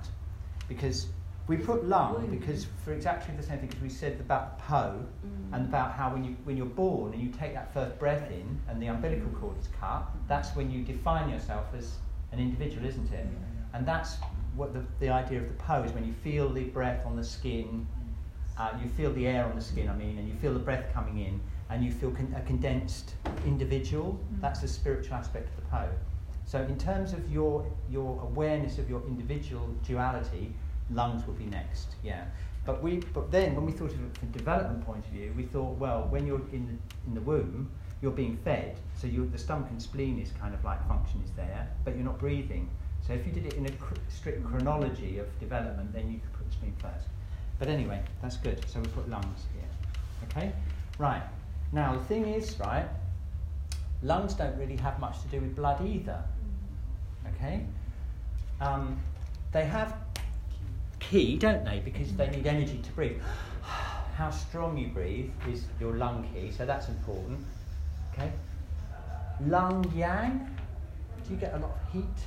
because 0.67 1.07
we 1.47 1.57
put 1.57 1.85
lung 1.85 2.27
because 2.27 2.67
for 2.83 2.93
exactly 2.93 3.35
the 3.35 3.43
same 3.43 3.59
thing 3.59 3.67
because 3.67 3.81
we 3.81 3.89
said 3.89 4.19
about 4.19 4.57
the 4.57 4.63
po 4.63 5.03
mm. 5.25 5.53
and 5.53 5.65
about 5.65 5.91
how 5.93 6.13
when 6.13 6.23
you 6.23 6.35
when 6.43 6.55
you're 6.55 6.65
born 6.65 7.13
and 7.13 7.21
you 7.21 7.29
take 7.29 7.53
that 7.53 7.73
first 7.73 7.97
breath 7.99 8.29
in 8.31 8.59
and 8.67 8.81
the 8.81 8.87
umbilical 8.87 9.29
cord 9.39 9.57
is 9.59 9.67
cut, 9.79 10.07
that's 10.27 10.55
when 10.55 10.71
you 10.71 10.83
define 10.83 11.29
yourself 11.29 11.65
as 11.77 11.97
an 12.31 12.39
individual, 12.39 12.85
isn't 12.85 13.11
it? 13.11 13.27
And 13.73 13.85
that's 13.85 14.17
what 14.55 14.73
the, 14.73 14.83
the 14.99 15.09
idea 15.09 15.39
of 15.39 15.47
the 15.47 15.63
po 15.63 15.83
is 15.83 15.91
when 15.93 16.05
you 16.05 16.13
feel 16.23 16.49
the 16.49 16.65
breath 16.65 17.05
on 17.05 17.15
the 17.15 17.23
skin, 17.23 17.87
uh, 18.61 18.77
you 18.81 18.87
feel 18.89 19.11
the 19.13 19.25
air 19.25 19.45
on 19.45 19.55
the 19.55 19.61
skin, 19.61 19.89
I 19.89 19.95
mean, 19.95 20.19
and 20.19 20.27
you 20.27 20.35
feel 20.35 20.53
the 20.53 20.59
breath 20.59 20.85
coming 20.93 21.17
in, 21.17 21.41
and 21.71 21.83
you 21.83 21.91
feel 21.91 22.11
con- 22.11 22.33
a 22.37 22.41
condensed 22.41 23.15
individual. 23.45 24.19
That's 24.39 24.59
the 24.59 24.67
spiritual 24.67 25.15
aspect 25.15 25.49
of 25.49 25.55
the 25.55 25.69
po. 25.69 25.89
So, 26.45 26.61
in 26.61 26.77
terms 26.77 27.13
of 27.13 27.31
your 27.31 27.65
your 27.89 28.21
awareness 28.21 28.77
of 28.77 28.87
your 28.87 29.01
individual 29.07 29.67
duality, 29.87 30.53
lungs 30.91 31.25
will 31.25 31.33
be 31.33 31.45
next. 31.45 31.95
Yeah. 32.03 32.25
But 32.63 32.83
we, 32.83 32.97
but 32.97 33.31
then 33.31 33.55
when 33.55 33.65
we 33.65 33.71
thought 33.71 33.91
of 33.91 34.03
it 34.05 34.17
from 34.17 34.29
a 34.29 34.31
development 34.31 34.85
point 34.85 35.03
of 35.05 35.11
view, 35.11 35.33
we 35.35 35.43
thought, 35.43 35.79
well, 35.79 36.05
when 36.11 36.27
you're 36.27 36.45
in 36.51 36.67
the 36.67 37.07
in 37.07 37.15
the 37.15 37.21
womb, 37.21 37.71
you're 38.03 38.11
being 38.11 38.37
fed, 38.37 38.77
so 38.95 39.07
the 39.07 39.37
stomach 39.37 39.69
and 39.71 39.81
spleen 39.81 40.19
is 40.19 40.31
kind 40.39 40.53
of 40.53 40.63
like 40.63 40.87
function 40.87 41.19
is 41.23 41.31
there, 41.31 41.67
but 41.83 41.95
you're 41.95 42.05
not 42.05 42.19
breathing. 42.19 42.69
So 43.07 43.13
if 43.13 43.25
you 43.25 43.31
did 43.31 43.47
it 43.47 43.53
in 43.53 43.65
a 43.65 43.71
cr- 43.71 43.95
strict 44.09 44.45
chronology 44.45 45.17
of 45.17 45.27
development, 45.39 45.91
then 45.93 46.11
you 46.11 46.19
could 46.19 46.33
put 46.33 46.45
the 46.45 46.53
spleen 46.53 46.75
first. 46.77 47.07
But 47.61 47.69
anyway, 47.69 48.01
that's 48.23 48.37
good. 48.37 48.67
So 48.67 48.79
we 48.79 48.87
put 48.87 49.07
lungs 49.07 49.45
here. 49.53 49.69
Okay? 50.27 50.51
Right. 50.97 51.21
Now 51.71 51.93
the 51.93 52.03
thing 52.05 52.25
is, 52.25 52.59
right, 52.59 52.87
lungs 54.01 54.33
don't 54.33 54.57
really 54.57 54.77
have 54.77 54.99
much 54.99 55.21
to 55.21 55.27
do 55.27 55.41
with 55.41 55.55
blood 55.55 55.85
either. 55.85 56.23
Okay? 57.35 57.63
Um, 58.61 58.99
they 59.51 59.63
have 59.65 59.93
qi, 61.01 61.37
don't 61.37 61.63
they? 61.63 61.83
Because 61.85 62.11
they 62.13 62.31
need 62.31 62.47
energy 62.47 62.79
to 62.79 62.91
breathe. 62.93 63.21
How 64.15 64.31
strong 64.31 64.75
you 64.75 64.87
breathe 64.87 65.29
is 65.47 65.65
your 65.79 65.93
lung 65.97 66.27
qi, 66.33 66.57
so 66.57 66.65
that's 66.65 66.89
important. 66.89 67.45
Okay? 68.11 68.31
Lung 69.45 69.85
yang, 69.95 70.49
do 71.27 71.35
you 71.35 71.39
get 71.39 71.53
a 71.53 71.59
lot 71.59 71.69
of 71.69 71.93
heat? 71.93 72.25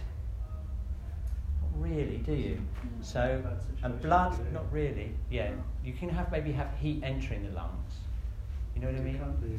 Not 1.74 1.90
really, 1.90 2.18
do 2.18 2.32
you? 2.32 2.54
Mm. 2.56 3.04
So, 3.04 3.42
and 3.82 4.00
blood, 4.00 4.38
not 4.52 4.70
really. 4.72 5.12
Yeah, 5.30 5.50
you 5.84 5.92
can 5.92 6.08
have 6.08 6.30
maybe 6.30 6.52
have 6.52 6.70
heat 6.80 7.02
entering 7.02 7.44
the 7.44 7.52
lungs. 7.52 7.94
You 8.74 8.82
know 8.82 8.88
what 8.88 8.96
I 8.96 9.00
mean? 9.00 9.18
Can't 9.18 9.40
be 9.40 9.58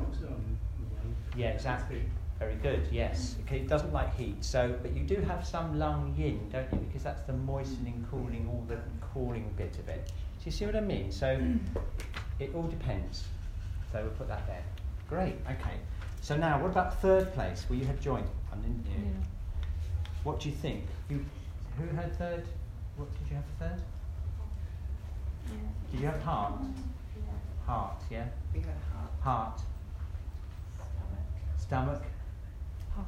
oxygen 0.00 0.28
in 0.28 0.88
the 0.88 0.94
lung. 0.94 1.14
Yeah, 1.36 1.48
exactly. 1.48 2.02
Very 2.38 2.56
good. 2.56 2.86
Yes. 2.90 3.36
Okay. 3.46 3.60
It 3.60 3.68
doesn't 3.68 3.92
like 3.92 4.14
heat. 4.16 4.44
So, 4.44 4.74
but 4.82 4.94
you 4.94 5.04
do 5.04 5.16
have 5.22 5.46
some 5.46 5.78
lung 5.78 6.14
yin, 6.18 6.48
don't 6.52 6.70
you? 6.72 6.78
Because 6.78 7.02
that's 7.02 7.22
the 7.22 7.32
moistening, 7.32 8.06
cooling, 8.10 8.46
all 8.50 8.64
the 8.68 8.78
cooling 9.00 9.50
bit 9.56 9.78
of 9.78 9.88
it. 9.88 10.06
Do 10.06 10.44
you 10.44 10.50
see 10.50 10.66
what 10.66 10.76
I 10.76 10.80
mean? 10.80 11.10
So, 11.10 11.40
it 12.38 12.54
all 12.54 12.64
depends. 12.64 13.24
So 13.90 14.02
we'll 14.02 14.10
put 14.12 14.28
that 14.28 14.46
there. 14.46 14.62
Great. 15.08 15.36
Okay. 15.46 15.76
So 16.20 16.36
now, 16.36 16.60
what 16.60 16.70
about 16.70 17.00
third 17.00 17.32
place? 17.32 17.64
Well, 17.70 17.78
you 17.78 17.86
had 17.86 18.00
joint, 18.00 18.26
one, 18.50 18.60
didn't 18.60 18.84
you? 18.86 19.06
Yeah. 19.06 19.26
What 20.24 20.40
do 20.40 20.48
you 20.48 20.54
think? 20.54 20.84
You, 21.08 21.24
who 21.78 21.96
had 21.96 22.16
third? 22.18 22.44
What 22.96 23.08
did 23.18 23.28
you 23.30 23.36
have 23.36 23.44
for 23.58 23.64
third? 23.64 23.82
Did 25.92 26.00
you 26.00 26.06
have 26.06 26.22
heart? 26.22 26.54
Heart. 27.66 28.02
Yeah. 28.10 28.26
We 28.54 28.60
had 28.60 28.68
heart. 28.92 29.10
Heart. 29.20 29.60
Stomach. 31.58 32.02
Heart. 32.94 33.06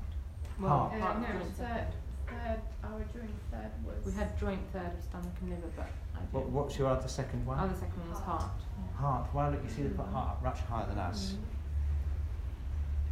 Heart. 0.59 0.61
Well, 0.61 0.93
Uh, 0.95 1.01
heart 1.01 1.21
no, 1.21 1.27
third, 1.57 1.87
third, 2.27 2.61
our 2.85 2.99
joint 3.15 3.31
third 3.51 3.71
was. 3.87 4.05
We 4.05 4.13
had 4.13 4.39
joint 4.39 4.61
third 4.73 4.93
of 4.99 5.03
stomach 5.05 5.33
and 5.41 5.51
liver, 5.51 5.69
but 5.77 5.87
What, 6.33 6.49
what's 6.51 6.79
your 6.79 6.89
other 6.89 7.09
second 7.09 7.47
one? 7.47 7.59
Other 7.59 7.75
second 7.75 7.99
one 8.01 8.11
was 8.11 8.21
heart. 8.21 8.51
Heart. 8.97 9.33
Well, 9.33 9.51
look, 9.53 9.63
you 9.63 9.71
see 9.71 9.83
they 9.83 9.91
put 9.91 10.07
heart 10.07 10.43
much 10.43 10.59
higher 10.61 10.87
than 10.87 10.99
us. 10.99 11.35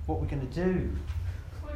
What 0.07 0.21
we're 0.21 0.27
going 0.27 0.47
to 0.49 0.65
do? 0.65 0.91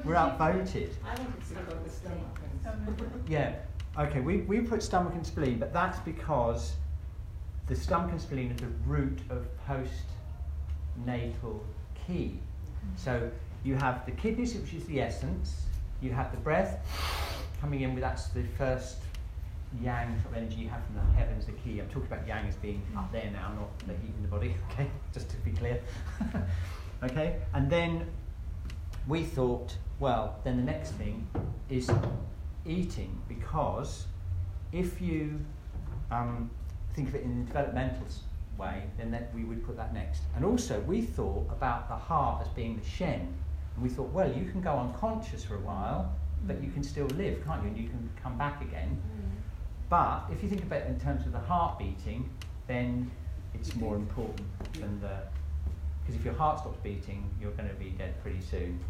We're 0.05 0.17
outvoted. 0.17 0.97
I 1.05 1.15
think 1.15 1.29
it's 1.39 1.51
We 1.51 1.57
got 1.57 1.85
the 1.85 1.91
stomach 1.91 2.41
and. 2.65 3.29
Yeah. 3.29 3.55
Okay. 3.99 4.21
We, 4.21 4.39
we 4.39 4.61
put 4.61 4.83
stomach 4.83 5.15
and 5.15 5.27
spleen, 5.27 5.59
but 5.59 5.73
that's 5.73 5.99
because 6.01 6.75
the 7.67 7.77
stomach 7.77 8.11
and 8.13 8.21
spleen 8.21 8.51
are 8.53 8.55
the 8.55 8.67
root 8.87 9.21
of 9.31 9.47
postnatal 9.69 10.01
qi. 11.07 11.59
Mm-hmm. 12.09 12.97
So 12.97 13.31
you 13.65 13.75
have 13.77 14.05
the 14.07 14.13
kidneys, 14.13 14.55
which 14.55 14.75
is 14.75 14.85
the 14.85 15.01
essence. 15.01 15.63
You 16.01 16.13
have 16.13 16.31
the 16.31 16.39
breath 16.39 16.79
coming 17.61 17.83
in 17.83 17.95
with 17.95 18.03
that's 18.03 18.29
the 18.29 18.43
first 18.57 18.97
yang 19.81 20.21
sort 20.23 20.33
of 20.33 20.43
energy 20.43 20.63
you 20.63 20.69
have 20.69 20.83
from 20.87 20.97
the 20.97 21.17
heavens, 21.17 21.47
the 21.47 21.53
qi. 21.53 21.81
I'm 21.81 21.89
talking 21.89 22.07
about 22.11 22.27
yang 22.27 22.47
as 22.49 22.57
being 22.57 22.83
up 22.97 23.09
mm. 23.09 23.13
there 23.13 23.31
now, 23.33 23.53
not 23.55 23.79
the 23.81 23.93
heat 23.95 24.15
in 24.17 24.23
the 24.23 24.29
body. 24.29 24.57
Okay, 24.73 24.89
just 25.13 25.29
to 25.31 25.37
be 25.39 25.53
clear. 25.53 25.81
okay, 27.03 27.37
and 27.55 27.71
then 27.71 28.07
we 29.07 29.23
thought, 29.23 29.77
well, 29.99 30.39
then 30.45 30.57
the 30.57 30.63
next 30.63 30.93
thing 30.93 31.27
is 31.69 31.91
eating 32.67 33.21
because 33.29 34.07
if 34.73 35.01
you 35.01 35.41
um, 36.11 36.51
think 36.95 37.09
of 37.09 37.15
it 37.15 37.23
in 37.23 37.43
a 37.43 37.45
developmental 37.45 38.07
way, 38.59 38.83
then 38.99 39.11
that 39.11 39.35
we 39.35 39.45
would 39.45 39.65
put 39.65 39.77
that 39.77 39.95
next. 39.95 40.23
And 40.37 40.45
also, 40.45 40.81
we 40.81 41.03
thought 41.03 41.47
about 41.51 41.89
the 41.89 41.97
heart 41.97 42.43
as 42.43 42.49
being 42.49 42.79
the 42.79 42.85
shen. 42.85 43.35
And 43.75 43.83
we 43.83 43.89
thought, 43.89 44.11
well, 44.11 44.31
you 44.31 44.51
can 44.51 44.61
go 44.61 44.77
unconscious 44.77 45.45
for 45.45 45.57
a 45.57 45.61
while, 45.61 46.15
but 46.47 46.63
you 46.63 46.71
can 46.71 46.83
still 46.83 47.07
live, 47.07 47.45
can't 47.45 47.63
you? 47.63 47.69
And 47.69 47.79
you 47.79 47.89
can 47.89 48.11
come 48.23 48.37
back 48.37 48.61
again. 48.63 49.01
But 49.89 50.25
if 50.31 50.43
you 50.43 50.49
think 50.49 50.63
about 50.63 50.83
it 50.83 50.89
in 50.89 51.01
terms 51.01 51.27
of 51.27 51.33
the 51.33 51.41
heart 51.41 51.79
beating, 51.79 52.31
then 52.69 53.11
it's 53.55 53.75
more 53.75 53.97
important 53.97 54.47
than 54.75 55.01
the. 55.01 55.19
Because 56.01 56.15
if 56.15 56.25
your 56.25 56.35
heart 56.35 56.61
stops 56.61 56.79
beating, 56.83 57.29
you're 57.41 57.53
going 57.53 57.69
to 57.69 57.75
be 57.75 57.91
dead 57.91 58.21
pretty 58.23 58.41
soon. 58.41 58.81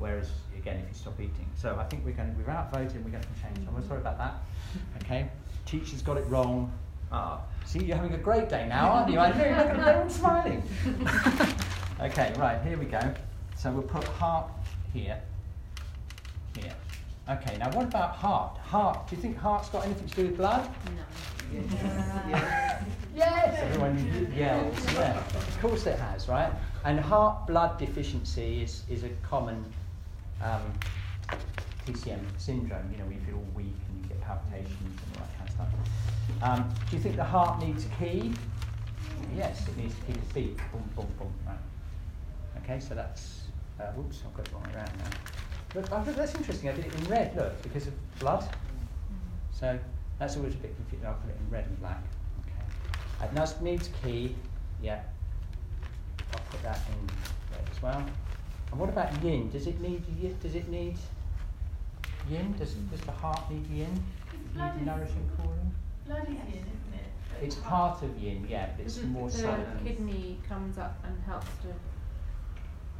Whereas, 0.00 0.30
again, 0.56 0.78
if 0.82 0.88
you 0.88 0.94
stop 0.94 1.20
eating. 1.20 1.46
So 1.54 1.76
I 1.78 1.84
think 1.84 2.04
we're 2.04 2.12
going 2.12 2.34
to, 2.34 2.42
we're 2.42 2.50
outvoted 2.50 2.96
and 2.96 3.04
we're 3.04 3.12
going 3.12 3.22
to 3.22 3.28
change. 3.40 3.68
I'm 3.68 3.86
sorry 3.86 4.00
about 4.00 4.18
that. 4.18 4.34
Okay? 5.02 5.28
Teacher's 5.66 6.02
got 6.02 6.16
it 6.16 6.26
wrong. 6.26 6.72
Ah, 7.12 7.40
see, 7.66 7.84
you're 7.84 7.96
having 7.96 8.14
a 8.14 8.18
great 8.18 8.48
day 8.48 8.66
now, 8.68 8.90
aren't 8.90 9.12
you? 9.12 9.18
I 9.18 9.30
know, 9.30 9.36
look 9.36 9.46
at 9.46 9.76
them, 9.76 9.84
they're 9.84 10.10
smiling. 10.10 10.62
okay, 12.00 12.32
right, 12.38 12.62
here 12.62 12.78
we 12.78 12.86
go. 12.86 13.00
So 13.56 13.70
we'll 13.72 13.82
put 13.82 14.04
heart 14.04 14.50
here. 14.92 15.20
Here. 16.56 16.72
Okay, 17.28 17.58
now 17.58 17.70
what 17.72 17.86
about 17.86 18.12
heart? 18.12 18.56
Heart, 18.58 19.08
do 19.08 19.16
you 19.16 19.22
think 19.22 19.36
heart's 19.36 19.68
got 19.68 19.84
anything 19.84 20.08
to 20.08 20.16
do 20.16 20.26
with 20.28 20.36
blood? 20.36 20.68
No. 20.96 21.02
Yes! 23.14 23.58
Everyone 23.60 24.32
yells, 24.34 24.94
yeah. 24.94 25.18
Of 25.18 25.58
course 25.60 25.86
it 25.86 25.98
has, 25.98 26.28
right? 26.28 26.52
And 26.84 26.98
heart 26.98 27.46
blood 27.46 27.78
deficiency 27.78 28.62
is, 28.62 28.84
is 28.88 29.04
a 29.04 29.10
common 29.28 29.64
um, 30.42 30.62
TCM 31.86 32.20
syndrome, 32.38 32.90
you 32.92 32.98
know, 32.98 33.04
where 33.04 33.14
you 33.14 33.20
feel 33.20 33.36
all 33.36 33.46
weak 33.54 33.74
and 33.88 34.02
you 34.02 34.08
get 34.08 34.20
palpitations 34.20 34.78
and 34.80 35.16
all 35.16 35.24
that 35.26 35.36
kind 35.36 35.48
of 35.48 35.54
stuff. 35.54 35.68
Um, 36.42 36.74
do 36.88 36.96
you 36.96 37.02
think 37.02 37.16
the 37.16 37.24
heart 37.24 37.60
needs 37.60 37.84
a 37.84 37.88
qi? 37.88 38.34
Yes, 39.36 39.66
it 39.68 39.76
needs 39.76 39.94
to 39.94 40.00
keep 40.02 40.16
its 40.16 40.32
beat. 40.32 40.56
Boom, 40.72 40.88
boom, 40.96 41.06
boom. 41.18 41.32
Right. 41.46 41.56
Okay, 42.62 42.80
so 42.80 42.94
that's. 42.94 43.42
Uh, 43.78 43.84
whoops, 43.92 44.22
I've 44.26 44.34
got 44.34 44.46
it 44.46 44.52
wrong 44.52 44.66
around 44.74 44.92
now. 44.98 45.10
Look, 45.74 45.92
I 45.92 46.02
that's 46.02 46.34
interesting. 46.34 46.68
I 46.68 46.72
did 46.72 46.86
it 46.86 46.94
in 46.94 47.04
red, 47.04 47.34
look, 47.36 47.62
because 47.62 47.86
of 47.86 48.18
blood. 48.18 48.48
So 49.52 49.78
that's 50.18 50.36
always 50.36 50.54
a 50.54 50.58
bit 50.58 50.74
confusing. 50.76 51.06
I'll 51.06 51.14
put 51.14 51.30
it 51.30 51.36
in 51.38 51.50
red 51.50 51.66
and 51.66 51.78
black. 51.80 52.02
Okay. 52.44 53.26
Uh, 53.26 53.32
now 53.34 53.46
needs 53.62 53.88
a 53.88 54.06
qi. 54.06 54.34
Yeah. 54.82 55.00
I'll 56.32 56.40
put 56.50 56.62
that 56.62 56.80
in 56.88 57.06
red 57.52 57.68
as 57.70 57.82
well. 57.82 58.04
And 58.70 58.80
what 58.80 58.88
about 58.88 59.22
yin? 59.22 59.50
Does 59.50 59.66
it 59.66 59.80
need 59.80 60.02
yin? 60.20 60.36
Does 60.42 60.54
it 60.54 60.68
need 60.68 60.96
yin? 62.28 62.54
Does, 62.58 62.74
does 62.74 63.00
the 63.00 63.12
heart 63.12 63.50
need 63.50 63.66
yin? 63.68 64.02
Blood 64.54 64.74
Need 64.76 64.80
is- 64.82 64.86
nourishing 64.86 65.30
cooling? 65.36 65.74
Blood 66.06 66.22
is 66.22 66.34
yin, 66.34 66.64
isn't 66.64 66.94
it? 66.94 67.42
It's 67.44 67.54
part 67.56 68.02
of 68.02 68.16
yin, 68.18 68.46
yeah, 68.48 68.68
but 68.76 68.84
it's 68.84 68.94
Doesn't 68.96 69.10
more 69.12 69.28
the 69.30 69.38
solid. 69.38 69.66
kidney 69.84 70.38
comes 70.48 70.78
up 70.78 70.98
and 71.04 71.16
helps 71.24 71.46
to 71.62 71.68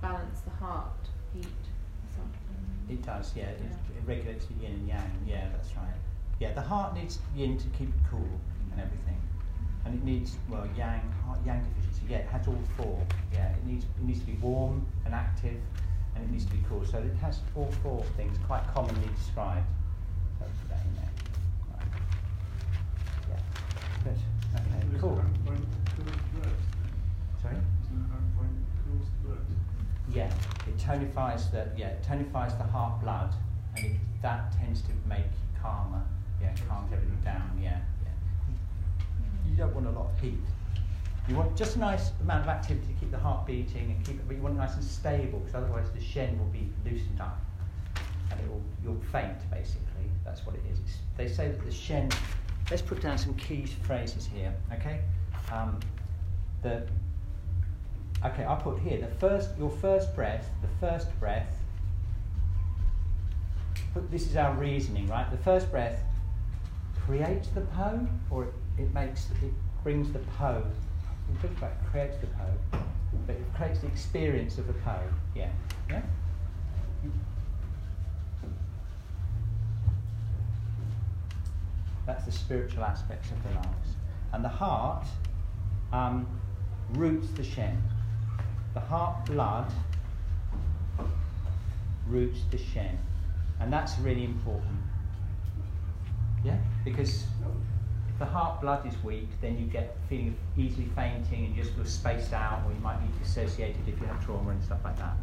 balance 0.00 0.40
the 0.40 0.50
heart 0.50 1.08
heat 1.34 1.44
or 1.46 2.10
something. 2.16 2.88
It 2.88 3.02
does, 3.04 3.32
yeah. 3.36 3.44
It, 3.44 3.60
Yeah. 3.62 3.98
it 3.98 4.06
regulates 4.06 4.46
the 4.46 4.54
yin 4.54 4.72
and 4.72 4.88
yang. 4.88 5.12
Yeah, 5.26 5.48
that's 5.52 5.76
right. 5.76 5.86
Yeah, 6.38 6.52
the 6.54 6.62
heart 6.62 6.94
needs 6.94 7.18
yin 7.36 7.58
to 7.58 7.66
keep 7.68 7.88
it 7.88 8.00
cool 8.10 8.40
and 8.72 8.80
everything, 8.80 9.20
and 9.84 9.94
it 9.94 10.04
needs 10.04 10.36
well 10.48 10.66
yang 10.76 11.00
heart, 11.24 11.38
yang 11.44 11.62
deficiency. 11.64 12.02
Yeah, 12.08 12.18
it 12.18 12.28
has 12.28 12.46
all 12.46 12.62
four. 12.76 13.00
Yeah, 13.32 13.50
it 13.50 13.64
needs 13.64 13.84
it 13.84 14.04
needs 14.04 14.20
to 14.20 14.26
be 14.26 14.36
warm 14.40 14.86
and 15.04 15.14
active, 15.14 15.56
and 16.14 16.24
it 16.24 16.30
needs 16.30 16.44
to 16.44 16.52
be 16.52 16.62
cool. 16.68 16.84
So 16.84 16.98
it 16.98 17.14
has 17.20 17.40
all 17.54 17.70
four 17.82 18.04
things 18.16 18.36
quite 18.46 18.66
commonly 18.74 19.08
described. 19.16 19.66
So 20.38 20.44
put 20.44 20.68
that 20.70 20.84
in 20.84 20.94
there. 20.96 21.12
Right. 21.72 21.86
Yeah. 23.30 24.04
Good. 24.04 24.18
Okay. 24.54 24.98
Cool. 25.00 25.16
heart 25.16 25.46
point 25.46 25.64
cools 25.96 26.20
blood? 26.34 26.52
Sorry. 27.42 27.56
Isn't 27.56 28.10
heart 28.10 28.26
point 28.36 28.56
cools 28.84 29.08
blood? 29.24 29.46
Yeah, 30.12 30.30
it 30.66 30.76
tonifies 30.76 31.50
the 31.50 31.68
yeah 31.76 31.88
it 31.88 32.02
tonifies 32.02 32.56
the 32.58 32.64
heart 32.64 33.00
blood, 33.00 33.32
and 33.76 33.86
it, 33.86 33.92
that 34.22 34.52
tends 34.58 34.82
to 34.82 34.90
make 35.08 35.30
calmer. 35.62 36.02
Yeah, 36.40 36.54
calms 36.68 36.92
everything 36.92 37.20
down. 37.24 37.58
Yeah. 37.62 37.80
You 39.48 39.56
don't 39.56 39.74
want 39.74 39.86
a 39.86 39.90
lot 39.90 40.10
of 40.12 40.20
heat. 40.20 40.38
You 41.28 41.36
want 41.36 41.56
just 41.56 41.76
a 41.76 41.78
nice 41.78 42.10
amount 42.20 42.42
of 42.42 42.48
activity 42.48 42.92
to 42.92 43.00
keep 43.00 43.10
the 43.10 43.18
heart 43.18 43.46
beating 43.46 43.90
and 43.92 44.04
keep 44.04 44.16
it, 44.16 44.26
but 44.26 44.36
you 44.36 44.42
want 44.42 44.54
it 44.54 44.58
nice 44.58 44.74
and 44.74 44.82
stable 44.82 45.38
because 45.40 45.54
otherwise 45.54 45.86
the 45.94 46.00
shen 46.00 46.38
will 46.38 46.46
be 46.46 46.68
loosened 46.84 47.20
up 47.20 47.40
and 48.30 48.40
it 48.40 48.48
will 48.48 48.62
you'll 48.82 49.00
faint 49.12 49.38
basically. 49.50 50.10
That's 50.24 50.44
what 50.44 50.54
it 50.54 50.62
is. 50.70 50.78
It's, 50.80 50.96
they 51.16 51.28
say 51.28 51.48
that 51.48 51.64
the 51.64 51.72
shen. 51.72 52.10
Let's 52.70 52.82
put 52.82 53.00
down 53.00 53.18
some 53.18 53.34
key 53.34 53.66
phrases 53.66 54.26
here. 54.26 54.54
Okay. 54.72 55.00
Um, 55.52 55.80
the 56.62 56.86
Okay, 58.22 58.44
I'll 58.44 58.56
put 58.56 58.78
here 58.80 59.00
the 59.00 59.06
first, 59.06 59.56
your 59.58 59.70
first 59.70 60.14
breath, 60.14 60.50
the 60.60 60.86
first 60.86 61.18
breath. 61.18 61.56
But 63.94 64.10
this 64.10 64.26
is 64.26 64.36
our 64.36 64.52
reasoning, 64.54 65.06
right? 65.06 65.30
The 65.30 65.38
first 65.38 65.70
breath 65.70 66.02
creates 67.06 67.48
the 67.48 67.62
po, 67.62 68.06
or 68.28 68.44
it, 68.44 68.54
it 68.82 68.94
makes, 68.94 69.30
it 69.42 69.52
brings 69.82 70.12
the 70.12 70.18
po. 70.38 70.62
We 71.28 71.40
talked 71.40 71.58
about 71.58 71.72
it 71.72 71.90
creates 71.90 72.16
the 72.18 72.26
po, 72.28 72.78
but 73.26 73.36
it 73.36 73.54
creates 73.54 73.80
the 73.80 73.86
experience 73.86 74.58
of 74.58 74.66
the 74.66 74.72
po. 74.74 74.98
Yeah, 75.34 75.50
yeah. 75.88 76.02
That's 82.06 82.24
the 82.24 82.32
spiritual 82.32 82.82
aspects 82.82 83.30
of 83.30 83.42
the 83.44 83.50
lungs, 83.50 83.96
and 84.32 84.44
the 84.44 84.48
heart 84.48 85.06
um, 85.92 86.26
roots 86.94 87.28
the 87.30 87.44
shen 87.44 87.80
the 88.74 88.80
heart 88.80 89.26
blood 89.26 89.70
roots 92.06 92.40
the 92.50 92.58
Shen. 92.58 92.98
And 93.60 93.72
that's 93.72 93.98
really 93.98 94.24
important. 94.24 94.80
Yeah? 96.44 96.58
Because 96.84 97.24
the 98.20 98.26
heart 98.26 98.60
blood 98.60 98.86
is 98.86 98.92
weak, 99.02 99.28
then 99.40 99.58
you 99.58 99.64
get 99.64 99.96
feeling 100.06 100.28
of 100.28 100.34
easily 100.58 100.84
fainting 100.94 101.46
and 101.46 101.56
just 101.56 101.72
feel 101.72 101.86
spaced 101.86 102.34
out, 102.34 102.60
or 102.66 102.72
you 102.72 102.78
might 102.80 102.98
be 102.98 103.08
dissociated 103.18 103.80
if 103.88 103.98
you 103.98 104.06
have 104.06 104.22
trauma 104.22 104.50
and 104.50 104.62
stuff 104.62 104.78
like 104.84 104.96
that. 104.98 105.16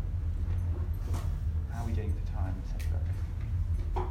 How 1.71 1.83
are 1.83 1.85
we 1.85 1.93
doing 1.93 2.11
for 2.11 2.33
time, 2.33 2.55
etc.? 2.65 4.07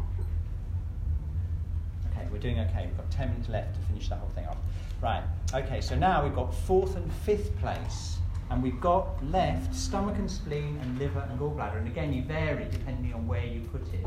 Okay, 2.12 2.28
we're 2.30 2.38
doing 2.38 2.60
okay. 2.60 2.86
We've 2.86 2.96
got 2.96 3.10
10 3.10 3.30
minutes 3.30 3.48
left 3.48 3.74
to 3.74 3.80
finish 3.88 4.08
that 4.08 4.20
whole 4.20 4.30
thing 4.36 4.46
off. 4.46 4.56
Right, 5.02 5.24
okay, 5.52 5.80
so 5.80 5.96
now 5.96 6.22
we've 6.22 6.36
got 6.36 6.54
fourth 6.54 6.94
and 6.94 7.12
fifth 7.12 7.58
place, 7.58 8.18
and 8.50 8.62
we've 8.62 8.80
got 8.80 9.22
left 9.26 9.74
stomach 9.74 10.14
and 10.16 10.30
spleen 10.30 10.78
and 10.80 10.96
liver 10.96 11.26
and 11.28 11.40
gallbladder. 11.40 11.78
And 11.78 11.88
again, 11.88 12.12
you 12.12 12.22
vary 12.22 12.68
depending 12.70 13.12
on 13.14 13.26
where 13.26 13.44
you 13.44 13.62
put 13.62 13.82
it. 13.92 14.06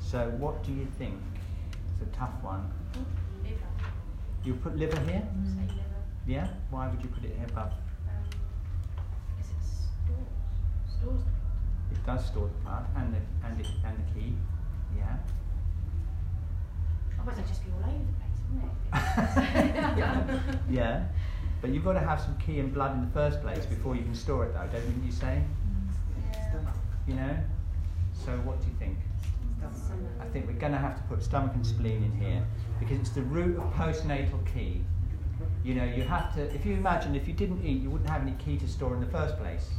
So, 0.00 0.30
what 0.38 0.64
do 0.64 0.72
you 0.72 0.86
think? 0.96 1.20
It's 1.92 2.00
a 2.00 2.16
tough 2.16 2.32
one. 2.40 2.66
Liver. 4.48 4.56
You 4.56 4.62
put 4.62 4.76
liver 4.78 5.00
here? 5.10 5.22
Say 5.44 5.74
liver. 5.74 6.02
Yeah? 6.26 6.48
Why 6.70 6.88
would 6.88 7.02
you 7.02 7.08
put 7.08 7.24
it 7.24 7.36
here 7.36 7.46
above? 7.50 7.72
Um, 7.72 8.24
it 9.38 9.44
stores? 9.44 10.28
Stores. 10.98 11.20
It 11.92 12.06
does 12.06 12.26
store 12.26 12.48
the 12.48 12.64
blood 12.64 12.86
and 12.96 13.14
the, 13.14 13.18
and, 13.46 13.60
it, 13.60 13.66
and 13.84 13.96
the 13.98 14.20
qi. 14.20 14.34
Yeah. 14.96 15.16
Otherwise, 17.20 17.38
I'd 17.38 17.48
just 17.48 17.64
be 17.64 17.70
all 17.72 17.84
over 17.84 17.98
the 17.98 18.12
place, 18.20 18.38
wouldn't 18.50 18.72
it? 20.54 20.58
yeah. 20.70 21.08
But 21.60 21.70
you've 21.70 21.84
got 21.84 21.94
to 21.94 22.00
have 22.00 22.20
some 22.20 22.38
qi 22.38 22.60
and 22.60 22.72
blood 22.72 22.94
in 22.94 23.04
the 23.04 23.12
first 23.12 23.42
place 23.42 23.66
before 23.66 23.96
you 23.96 24.02
can 24.02 24.14
store 24.14 24.46
it, 24.46 24.54
though, 24.54 24.68
don't 24.72 25.04
you 25.04 25.12
say? 25.12 25.42
Yeah. 26.42 26.60
You 27.06 27.14
know? 27.14 27.36
So, 28.24 28.32
what 28.44 28.60
do 28.60 28.66
you 28.66 28.74
think? 28.78 28.98
I 30.20 30.24
think 30.32 30.46
we're 30.46 30.52
going 30.54 30.72
to 30.72 30.78
have 30.78 30.96
to 30.96 31.02
put 31.04 31.22
stomach 31.22 31.52
and 31.54 31.66
spleen 31.66 32.02
in 32.02 32.12
here 32.12 32.44
because 32.78 32.98
it's 32.98 33.10
the 33.10 33.22
root 33.22 33.58
of 33.58 33.72
postnatal 33.74 34.42
qi. 34.44 34.82
You 35.64 35.74
know, 35.74 35.84
you 35.84 36.02
have 36.02 36.34
to, 36.34 36.42
if 36.54 36.66
you 36.66 36.74
imagine 36.74 37.14
if 37.14 37.26
you 37.26 37.34
didn't 37.34 37.64
eat, 37.64 37.82
you 37.82 37.90
wouldn't 37.90 38.10
have 38.10 38.22
any 38.22 38.32
qi 38.32 38.58
to 38.60 38.68
store 38.68 38.94
in 38.94 39.00
the 39.00 39.06
first 39.06 39.38
place 39.38 39.70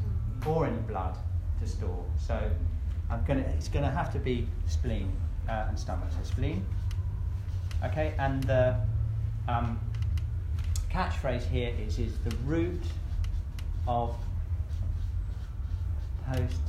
or 0.46 0.66
any 0.66 0.80
blood 0.80 1.18
to 1.60 1.68
store. 1.68 2.06
So, 2.18 2.40
I'm 3.10 3.24
gonna, 3.26 3.42
it's 3.42 3.68
going 3.68 3.86
to 3.86 3.92
have 3.92 4.12
to 4.14 4.20
be 4.20 4.48
spleen 4.68 5.12
uh, 5.48 5.66
and 5.68 5.78
stomach. 5.78 6.10
So, 6.12 6.24
spleen. 6.24 6.66
Okay, 7.84 8.14
and 8.20 8.44
the 8.44 8.76
um, 9.48 9.80
catchphrase 10.92 11.48
here 11.48 11.74
is, 11.80 12.00
is 12.00 12.18
the 12.20 12.36
root 12.46 12.84
of 13.88 14.16
postnatal 16.28 16.60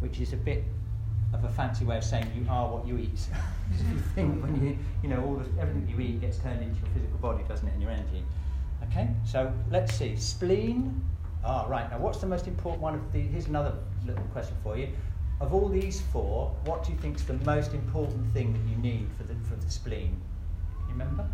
which 0.00 0.20
is 0.20 0.32
a 0.32 0.36
bit 0.36 0.64
of 1.32 1.44
a 1.44 1.48
fancy 1.48 1.84
way 1.84 1.96
of 1.96 2.04
saying 2.04 2.30
you 2.36 2.46
are 2.50 2.68
what 2.68 2.86
you 2.86 2.98
eat. 2.98 3.26
Because 3.68 3.86
if 3.86 3.92
you 3.92 3.98
think 4.14 4.42
when 4.42 4.62
you, 4.62 4.78
you 5.02 5.08
know, 5.08 5.24
all 5.24 5.36
the, 5.36 5.60
everything 5.60 5.88
you 5.88 6.00
eat 6.00 6.20
gets 6.20 6.38
turned 6.38 6.62
into 6.62 6.78
your 6.80 6.88
physical 6.94 7.18
body, 7.18 7.42
doesn't 7.48 7.66
it, 7.66 7.72
and 7.72 7.82
your 7.82 7.90
energy. 7.90 8.22
Okay, 8.84 9.08
so 9.24 9.52
let's 9.70 9.94
see. 9.94 10.16
Spleen. 10.16 11.00
Ah, 11.44 11.66
right. 11.68 11.90
Now, 11.90 11.98
what's 11.98 12.18
the 12.18 12.26
most 12.26 12.46
important 12.46 12.82
one 12.82 12.94
of 12.94 13.12
the? 13.12 13.20
Here's 13.20 13.46
another 13.46 13.74
little 14.06 14.24
question 14.32 14.56
for 14.62 14.76
you. 14.76 14.88
Of 15.40 15.54
all 15.54 15.68
these 15.68 16.00
four, 16.00 16.54
what 16.64 16.84
do 16.84 16.92
you 16.92 16.98
think 16.98 17.16
is 17.16 17.24
the 17.24 17.34
most 17.44 17.74
important 17.74 18.30
thing 18.32 18.52
that 18.52 18.70
you 18.70 18.76
need 18.76 19.08
for 19.16 19.24
the 19.24 19.34
for 19.48 19.56
the 19.56 19.70
spleen? 19.70 20.20
You 20.86 20.92
remember? 20.92 21.26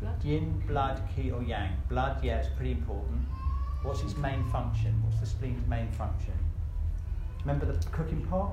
Blood? 0.00 0.24
Yin, 0.24 0.62
blood, 0.66 1.00
qi, 1.14 1.32
or 1.32 1.42
yang. 1.42 1.72
Blood, 1.88 2.22
yeah, 2.22 2.38
it's 2.38 2.48
pretty 2.56 2.72
important. 2.72 3.20
What's 3.82 4.02
its 4.02 4.16
main 4.16 4.44
function? 4.50 4.94
What's 5.04 5.20
the 5.20 5.26
spleen's 5.26 5.66
main 5.68 5.90
function? 5.92 6.34
Remember 7.40 7.66
the 7.66 7.78
cooking 7.90 8.26
pot? 8.26 8.52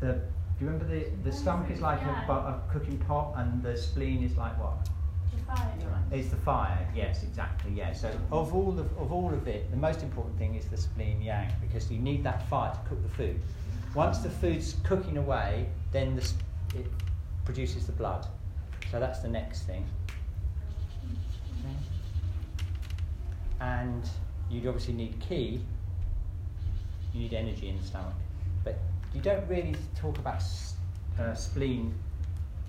The, 0.00 0.12
do 0.12 0.20
you 0.64 0.66
remember 0.66 0.86
the, 0.86 1.08
the 1.24 1.32
stomach 1.32 1.70
is 1.70 1.80
like 1.80 2.00
a, 2.02 2.32
a 2.32 2.62
cooking 2.72 2.98
pot 2.98 3.34
and 3.36 3.62
the 3.62 3.76
spleen 3.76 4.22
is 4.22 4.36
like 4.36 4.58
what? 4.58 4.88
It's 6.12 6.28
the 6.28 6.36
fire, 6.36 6.88
yes, 6.94 7.22
exactly, 7.24 7.72
yeah. 7.72 7.92
So 7.92 8.10
of 8.30 8.54
all 8.54 8.78
of, 8.78 8.96
of 8.98 9.12
all 9.12 9.32
of 9.32 9.48
it, 9.48 9.70
the 9.70 9.76
most 9.76 10.02
important 10.02 10.38
thing 10.38 10.54
is 10.54 10.66
the 10.66 10.76
spleen 10.76 11.20
yang 11.20 11.52
because 11.60 11.90
you 11.90 11.98
need 11.98 12.22
that 12.24 12.48
fire 12.48 12.72
to 12.72 12.78
cook 12.88 13.02
the 13.02 13.08
food. 13.08 13.40
Once 13.94 14.18
the 14.18 14.30
food's 14.30 14.76
cooking 14.84 15.16
away, 15.16 15.66
then 15.90 16.14
the, 16.16 16.78
it 16.78 16.86
produces 17.44 17.86
the 17.86 17.92
blood. 17.92 18.26
So 18.90 19.00
that's 19.00 19.20
the 19.20 19.28
next 19.28 19.62
thing. 19.62 19.86
And 23.66 24.08
you'd 24.48 24.66
obviously 24.66 24.94
need 24.94 25.18
qi. 25.20 25.60
You 27.12 27.20
need 27.20 27.34
energy 27.34 27.68
in 27.68 27.78
the 27.78 27.84
stomach, 27.84 28.14
but 28.62 28.78
you 29.12 29.20
don't 29.20 29.46
really 29.48 29.74
talk 29.96 30.18
about 30.18 30.36
s- 30.36 30.74
uh, 31.18 31.34
spleen 31.34 31.94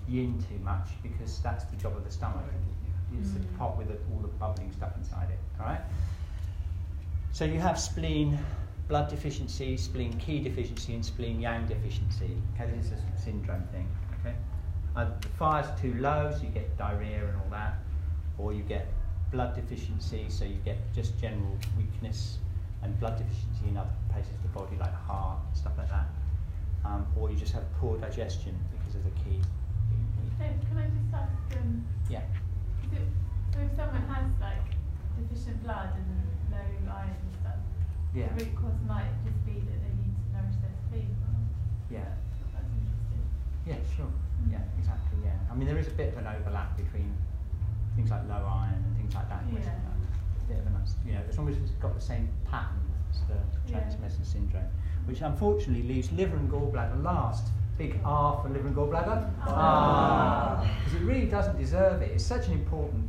yin 0.08 0.42
too 0.48 0.58
much 0.64 0.88
because 1.02 1.38
that's 1.40 1.64
the 1.64 1.76
job 1.76 1.96
of 1.96 2.04
the 2.04 2.10
stomach. 2.10 2.42
It's 3.20 3.32
the 3.32 3.40
pot 3.58 3.76
with 3.78 3.88
the, 3.88 3.98
all 4.12 4.20
the 4.20 4.28
bubbling 4.28 4.72
stuff 4.72 4.92
inside 4.96 5.28
it. 5.30 5.38
All 5.60 5.66
right. 5.66 5.80
So 7.32 7.44
you 7.44 7.60
have 7.60 7.78
spleen 7.78 8.38
blood 8.88 9.08
deficiency, 9.08 9.76
spleen 9.76 10.12
qi 10.14 10.42
deficiency, 10.42 10.94
and 10.94 11.04
spleen 11.04 11.40
yang 11.40 11.66
deficiency. 11.66 12.30
Okay, 12.54 12.70
this 12.76 12.86
is 12.86 12.92
a 12.92 13.20
syndrome 13.22 13.64
thing. 13.72 13.86
Okay. 14.20 14.34
Either 14.96 15.14
the 15.20 15.28
fire's 15.28 15.68
too 15.80 15.94
low, 15.94 16.32
so 16.34 16.42
you 16.42 16.48
get 16.48 16.76
diarrhea 16.76 17.24
and 17.26 17.36
all 17.36 17.50
that, 17.50 17.78
or 18.38 18.52
you 18.52 18.62
get 18.62 18.86
blood 19.30 19.54
deficiency, 19.54 20.26
so 20.28 20.44
you 20.44 20.56
get 20.64 20.78
just 20.94 21.18
general 21.20 21.56
weakness 21.76 22.38
and 22.82 22.98
blood 23.00 23.18
deficiency 23.18 23.68
in 23.68 23.76
other 23.76 23.90
places 24.12 24.34
of 24.34 24.42
the 24.42 24.48
body, 24.48 24.76
like 24.78 24.90
the 24.90 25.04
heart, 25.12 25.38
stuff 25.54 25.72
like 25.76 25.88
that. 25.90 26.06
Um, 26.84 27.06
or 27.16 27.30
you 27.30 27.36
just 27.36 27.52
have 27.52 27.64
poor 27.80 27.98
digestion 27.98 28.56
because 28.72 28.94
of 28.94 29.04
the 29.04 29.10
qi. 29.10 29.42
Hey, 30.38 30.54
can 30.68 30.78
I 30.78 30.86
just 30.86 31.12
ask, 31.12 31.58
um, 31.58 31.84
Yeah. 32.08 32.22
it, 32.92 33.02
so 33.52 33.58
if 33.60 33.74
someone 33.76 34.02
has 34.08 34.26
like 34.40 34.62
deficient 35.18 35.62
blood 35.64 35.90
and 35.96 36.52
low 36.52 36.92
iron 36.94 37.10
and 37.10 37.34
stuff, 37.40 37.58
Yeah. 38.14 38.28
the 38.32 38.44
root 38.44 38.54
cause 38.56 38.80
might 38.86 39.10
just 39.24 39.44
be 39.44 39.54
that 39.60 39.78
they 39.82 39.92
need 39.98 40.14
to 40.14 40.24
nourish 40.32 40.56
their 40.62 40.70
spleen. 40.86 41.16
Yeah. 41.90 42.04
That's 42.54 42.70
interesting. 42.72 43.22
Yeah, 43.66 43.76
sure. 43.96 44.12
Yeah, 44.48 44.62
exactly. 44.78 45.18
Yeah. 45.24 45.34
I 45.50 45.54
mean, 45.54 45.66
there 45.66 45.78
is 45.78 45.88
a 45.88 45.96
bit 45.98 46.12
of 46.12 46.18
an 46.18 46.26
overlap 46.28 46.76
between 46.76 47.12
things 47.98 48.10
like 48.12 48.22
low 48.28 48.46
iron 48.46 48.74
and 48.86 48.96
things 48.96 49.12
like 49.14 49.28
that. 49.28 49.42
which, 49.52 49.64
Yeah. 49.64 49.70
uh, 50.54 50.60
of 50.60 50.66
an, 50.68 50.74
uns- 50.76 50.94
you 51.04 51.12
know, 51.14 51.20
as 51.28 51.36
long 51.36 51.48
as 51.48 51.56
it's 51.58 51.72
got 51.72 51.94
the 51.94 52.00
same 52.00 52.28
pattern 52.48 52.78
as 53.10 53.20
the 53.26 53.34
Yeah. 53.72 54.08
syndrome, 54.22 54.62
which 55.06 55.20
unfortunately 55.20 55.82
leaves 55.82 56.12
liver 56.12 56.36
and 56.36 56.48
gallbladder 56.50 57.02
last. 57.02 57.48
Big 57.76 57.98
R 58.04 58.40
for 58.42 58.48
liver 58.48 58.68
and 58.68 58.76
gallbladder. 58.76 59.30
Ah, 59.40 60.64
because 60.78 61.00
it 61.00 61.04
really 61.04 61.26
doesn't 61.26 61.58
deserve 61.58 62.02
it. 62.02 62.10
It's 62.12 62.24
such 62.24 62.46
an 62.48 62.54
important 62.54 63.08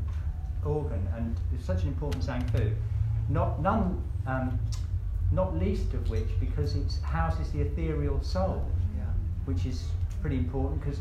organ 0.66 1.08
and 1.16 1.40
it's 1.54 1.66
such 1.66 1.84
an 1.84 1.90
important 1.90 2.24
zang 2.24 2.44
fu. 2.52 2.72
Not 3.30 3.62
none, 3.62 4.02
um, 4.28 4.60
not 5.32 5.56
least 5.58 5.94
of 5.94 6.10
which 6.10 6.30
because 6.40 6.76
it 6.76 7.00
houses 7.04 7.52
the 7.52 7.62
ethereal 7.62 8.22
soul 8.22 8.66
which 9.46 9.66
is 9.66 9.90
pretty 10.22 10.38
important 10.38 10.82
because 10.82 11.00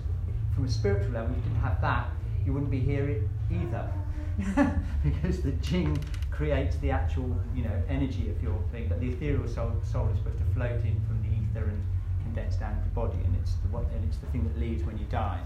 from 0.54 0.64
a 0.64 0.68
spiritual 0.68 1.10
level, 1.12 1.30
if 1.32 1.36
you 1.38 1.42
didn't 1.50 1.60
have 1.62 1.80
that, 1.80 2.08
you 2.46 2.52
wouldn't 2.52 2.70
be 2.70 2.80
here 2.80 3.22
either. 3.50 3.90
because 5.02 5.42
the 5.42 5.52
jing 5.52 5.98
creates 6.30 6.76
the 6.76 6.90
actual, 6.90 7.36
you 7.54 7.64
know, 7.64 7.82
energy 7.88 8.30
of 8.30 8.40
your 8.42 8.58
thing, 8.70 8.86
but 8.88 9.00
the 9.00 9.08
ethereal 9.08 9.48
soul, 9.48 9.72
soul 9.82 10.08
is 10.12 10.18
supposed 10.18 10.38
to 10.38 10.44
float 10.54 10.80
in 10.84 11.00
from 11.06 11.20
the 11.22 11.28
ether 11.34 11.68
and 11.68 11.82
condense 12.22 12.56
down 12.56 12.72
into 12.72 12.84
the 12.84 12.94
body, 12.94 13.18
and 13.24 13.34
it's 13.36 13.54
the 13.54 13.68
one, 13.68 13.84
and 13.94 14.04
it's 14.04 14.18
the 14.18 14.26
thing 14.26 14.44
that 14.44 14.58
leaves 14.58 14.84
when 14.84 14.96
you 14.98 15.06
die. 15.06 15.40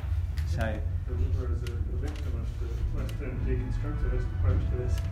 So 0.48 0.78
The 1.09 1.14
is 1.14 1.62
a, 1.62 1.72
a 1.72 1.96
victim 1.96 2.32
of 2.36 2.48
the 2.61 3.00
Western 3.00 3.40
deconstructivist 3.46 4.26
approach 4.38 4.61
to 4.70 4.76
this. 4.76 4.96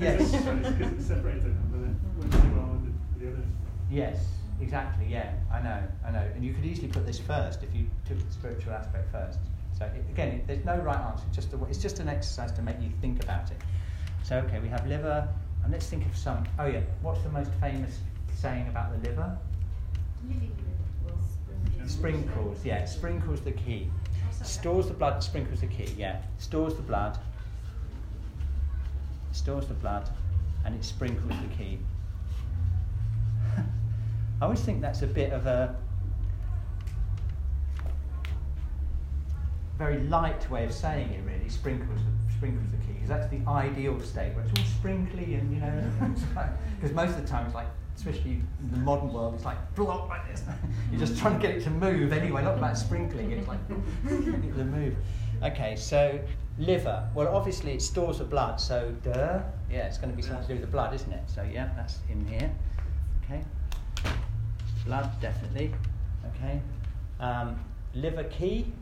Yes. 0.00 0.30
Because 0.32 0.92
it's 0.92 1.06
separated 1.06 1.44
and 1.44 1.72
went 1.72 2.34
really 2.34 2.56
well 2.56 2.68
with 2.72 2.84
the, 2.84 3.24
the 3.24 3.32
others. 3.32 3.44
Yes, 3.90 4.24
exactly. 4.60 5.06
Yeah, 5.10 5.32
I 5.52 5.60
know, 5.60 5.82
I 6.06 6.10
know. 6.10 6.26
And 6.34 6.44
you 6.44 6.54
could 6.54 6.64
easily 6.64 6.88
put 6.88 7.06
this 7.06 7.18
first 7.18 7.62
if 7.62 7.74
you 7.74 7.86
took 8.06 8.18
the 8.24 8.32
spiritual 8.32 8.72
aspect 8.72 9.10
first. 9.12 9.38
So 9.78 9.90
again, 10.10 10.42
there's 10.46 10.64
no 10.64 10.76
right 10.76 10.98
answer. 10.98 11.24
It's 11.28 11.36
just 11.36 11.52
a, 11.52 11.64
it's 11.64 11.78
just 11.78 12.00
an 12.00 12.08
exercise 12.08 12.52
to 12.52 12.62
make 12.62 12.80
you 12.80 12.90
think 13.00 13.22
about 13.22 13.50
it. 13.50 13.56
So 14.22 14.38
okay, 14.38 14.58
we 14.60 14.68
have 14.68 14.86
liver, 14.86 15.26
and 15.62 15.72
let's 15.72 15.86
think 15.86 16.06
of 16.06 16.16
some. 16.16 16.44
Oh 16.58 16.66
yeah, 16.66 16.80
what's 17.02 17.22
the 17.22 17.30
most 17.30 17.50
famous 17.60 17.98
saying 18.34 18.68
about 18.68 18.92
the 18.92 19.08
liver? 19.08 19.38
Sprinkles. 21.86 22.64
Yeah, 22.64 22.84
sprinkles 22.84 23.40
the 23.40 23.52
qi. 23.52 23.88
Stores 24.42 24.88
the 24.88 24.94
blood. 24.94 25.22
Sprinkles 25.22 25.60
the 25.60 25.66
qi. 25.66 25.96
Yeah, 25.96 26.20
stores 26.38 26.74
the 26.74 26.82
blood. 26.82 27.18
Stores 29.32 29.66
the 29.66 29.74
blood, 29.74 30.08
and 30.64 30.74
it 30.74 30.84
sprinkles 30.84 31.28
the 31.28 31.62
qi. 31.62 31.78
I 34.40 34.44
always 34.44 34.60
think 34.60 34.80
that's 34.80 35.02
a 35.02 35.06
bit 35.06 35.32
of 35.32 35.46
a 35.46 35.76
very 39.80 39.98
light 40.08 40.48
way 40.50 40.64
of 40.64 40.72
saying 40.72 41.08
it. 41.10 41.22
Really, 41.24 41.48
sprinkles 41.48 42.00
the 42.00 42.32
sprinkles 42.34 42.70
the 42.70 42.76
qi 42.76 42.94
because 42.94 43.08
that's 43.08 43.30
the 43.30 43.40
ideal 43.48 43.98
state 44.00 44.34
where 44.34 44.44
it's 44.44 44.58
all 44.58 44.66
sprinkly 44.66 45.34
and 45.34 45.52
you 45.52 45.60
know 45.60 45.74
because 46.76 46.94
most 46.94 47.10
of 47.16 47.22
the 47.22 47.26
time 47.26 47.46
it's 47.46 47.54
like 47.54 47.66
especially 47.96 48.32
in 48.32 48.70
the 48.70 48.76
modern 48.78 49.12
world 49.12 49.34
it's 49.34 49.44
like 49.44 49.58
block 49.74 50.08
like 50.08 50.30
this. 50.30 50.44
You're 50.90 51.00
just 51.00 51.18
trying 51.18 51.40
to 51.40 51.46
get 51.46 51.56
it 51.56 51.64
to 51.64 51.70
move 51.70 52.12
anyway 52.12 52.42
not 52.42 52.58
about 52.58 52.76
sprinkling 52.76 53.32
it's 53.32 53.48
like 53.48 53.58
it 54.06 54.56
to 54.56 54.64
move. 54.64 54.94
Okay 55.42 55.76
so 55.76 56.20
liver 56.58 57.08
well 57.14 57.34
obviously 57.34 57.72
it 57.72 57.80
stores 57.82 58.18
the 58.18 58.24
blood 58.24 58.60
so 58.60 58.94
duh. 59.02 59.40
Yeah 59.70 59.86
it's 59.86 59.96
going 59.96 60.10
to 60.10 60.16
be 60.16 60.22
something 60.22 60.42
to 60.42 60.48
do 60.48 60.54
with 60.54 60.62
the 60.62 60.72
blood 60.76 60.94
isn't 60.94 61.12
it? 61.12 61.22
So 61.26 61.42
yeah 61.42 61.70
that's 61.74 62.00
in 62.10 62.26
here. 62.26 62.50
Okay. 63.24 63.42
Blood 64.84 65.10
definitely. 65.22 65.74
Okay. 66.36 66.60
Um, 67.18 67.58
liver 67.94 68.24
qi 68.24 68.72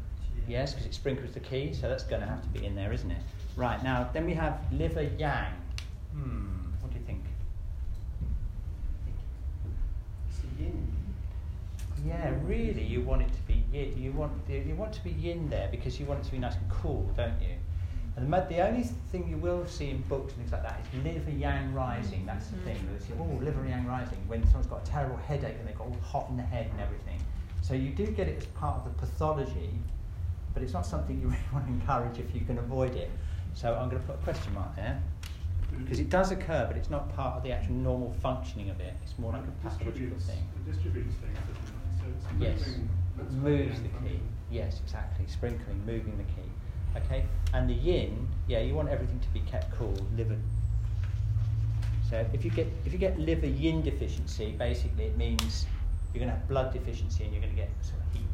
Yes, 0.48 0.72
because 0.72 0.86
it 0.86 0.94
sprinkles 0.94 1.32
the 1.32 1.40
qi, 1.40 1.78
so 1.78 1.88
that's 1.88 2.04
going 2.04 2.22
to 2.22 2.26
have 2.26 2.42
to 2.42 2.48
be 2.48 2.64
in 2.64 2.74
there, 2.74 2.92
isn't 2.92 3.10
it? 3.10 3.20
Right, 3.54 3.82
now, 3.82 4.08
then 4.12 4.24
we 4.24 4.32
have 4.34 4.58
liver 4.72 5.02
yang. 5.02 5.52
Hmm, 6.14 6.72
what 6.80 6.90
do 6.90 6.98
you 6.98 7.04
think? 7.04 7.22
Yin. 10.58 10.88
Yeah, 12.06 12.32
really, 12.44 12.82
you 12.82 13.02
want 13.02 13.22
it 13.22 13.32
to 13.32 13.42
be 13.42 13.64
yin. 13.72 14.00
You 14.00 14.12
want 14.12 14.32
you 14.48 14.74
want 14.74 14.92
to 14.94 15.04
be 15.04 15.10
yin 15.10 15.50
there 15.50 15.68
because 15.70 16.00
you 16.00 16.06
want 16.06 16.20
it 16.20 16.24
to 16.24 16.32
be 16.32 16.38
nice 16.38 16.54
and 16.54 16.70
cool, 16.70 17.10
don't 17.16 17.40
you? 17.42 17.54
And 18.16 18.32
the, 18.32 18.46
the 18.48 18.66
only 18.66 18.82
thing 19.12 19.28
you 19.28 19.36
will 19.36 19.66
see 19.66 19.90
in 19.90 20.00
books 20.02 20.32
and 20.32 20.42
things 20.42 20.52
like 20.52 20.62
that 20.62 20.80
is 20.80 21.04
liver 21.04 21.30
yang 21.30 21.72
rising. 21.72 22.26
That's 22.26 22.48
the 22.48 22.56
thing. 22.58 22.76
They'll 22.90 23.00
say, 23.00 23.14
oh, 23.20 23.44
liver 23.44 23.64
yang 23.68 23.86
rising 23.86 24.18
when 24.26 24.42
someone's 24.46 24.66
got 24.66 24.82
a 24.82 24.90
terrible 24.90 25.16
headache 25.18 25.56
and 25.58 25.68
they've 25.68 25.78
got 25.78 25.86
all 25.86 25.96
hot 26.02 26.30
in 26.30 26.36
the 26.36 26.42
head 26.42 26.68
and 26.72 26.80
everything. 26.80 27.20
So 27.62 27.74
you 27.74 27.90
do 27.90 28.06
get 28.06 28.26
it 28.26 28.38
as 28.38 28.46
part 28.46 28.78
of 28.78 28.84
the 28.84 28.90
pathology, 28.98 29.70
but 30.58 30.64
it's 30.64 30.72
not 30.72 30.84
something 30.84 31.20
you 31.20 31.28
really 31.28 31.40
want 31.52 31.66
to 31.66 31.72
encourage 31.72 32.18
if 32.18 32.34
you 32.34 32.40
can 32.40 32.58
avoid 32.58 32.94
it. 32.96 33.10
So 33.54 33.74
I'm 33.74 33.88
going 33.88 34.02
to 34.02 34.08
put 34.08 34.16
a 34.16 34.24
question 34.24 34.52
mark 34.54 34.74
there 34.74 35.00
because 35.78 36.00
it 36.00 36.10
does 36.10 36.32
occur, 36.32 36.64
but 36.66 36.76
it's 36.76 36.90
not 36.90 37.14
part 37.14 37.36
of 37.36 37.42
the 37.44 37.52
actual 37.52 37.74
normal 37.74 38.12
functioning 38.20 38.70
of 38.70 38.80
it. 38.80 38.94
It's 39.04 39.16
more 39.18 39.32
like 39.32 39.44
a 39.44 39.68
pathological 39.68 40.18
thing. 40.18 40.38
it 40.56 40.72
distributes 40.72 41.14
things. 41.16 41.38
So 42.00 42.28
Yes, 42.40 42.58
moving, 42.58 42.88
that's 43.16 43.32
what 43.32 43.42
moves 43.42 43.82
the 43.82 43.88
qi. 43.88 44.18
Yes, 44.50 44.80
exactly. 44.84 45.26
Sprinkling, 45.28 45.80
moving 45.86 46.16
the 46.16 46.24
qi. 46.24 47.04
Okay, 47.04 47.24
and 47.52 47.68
the 47.68 47.74
yin, 47.74 48.26
yeah, 48.48 48.60
you 48.60 48.74
want 48.74 48.88
everything 48.88 49.20
to 49.20 49.28
be 49.28 49.40
kept 49.40 49.76
cool. 49.76 49.94
Liver. 50.16 50.38
So 52.10 52.26
if 52.32 52.44
you 52.44 52.50
get 52.50 52.66
if 52.84 52.92
you 52.92 52.98
get 52.98 53.18
liver 53.20 53.46
yin 53.46 53.82
deficiency, 53.82 54.52
basically 54.58 55.04
it 55.04 55.16
means 55.16 55.66
you're 56.12 56.20
going 56.20 56.30
to 56.30 56.36
have 56.36 56.48
blood 56.48 56.72
deficiency 56.72 57.22
and 57.24 57.32
you're 57.32 57.42
going 57.42 57.54
to 57.54 57.60
get 57.60 57.70
sort 57.82 58.00
of 58.00 58.12
heat 58.12 58.24
going 58.24 58.24
on 58.24 58.24
as 58.24 58.27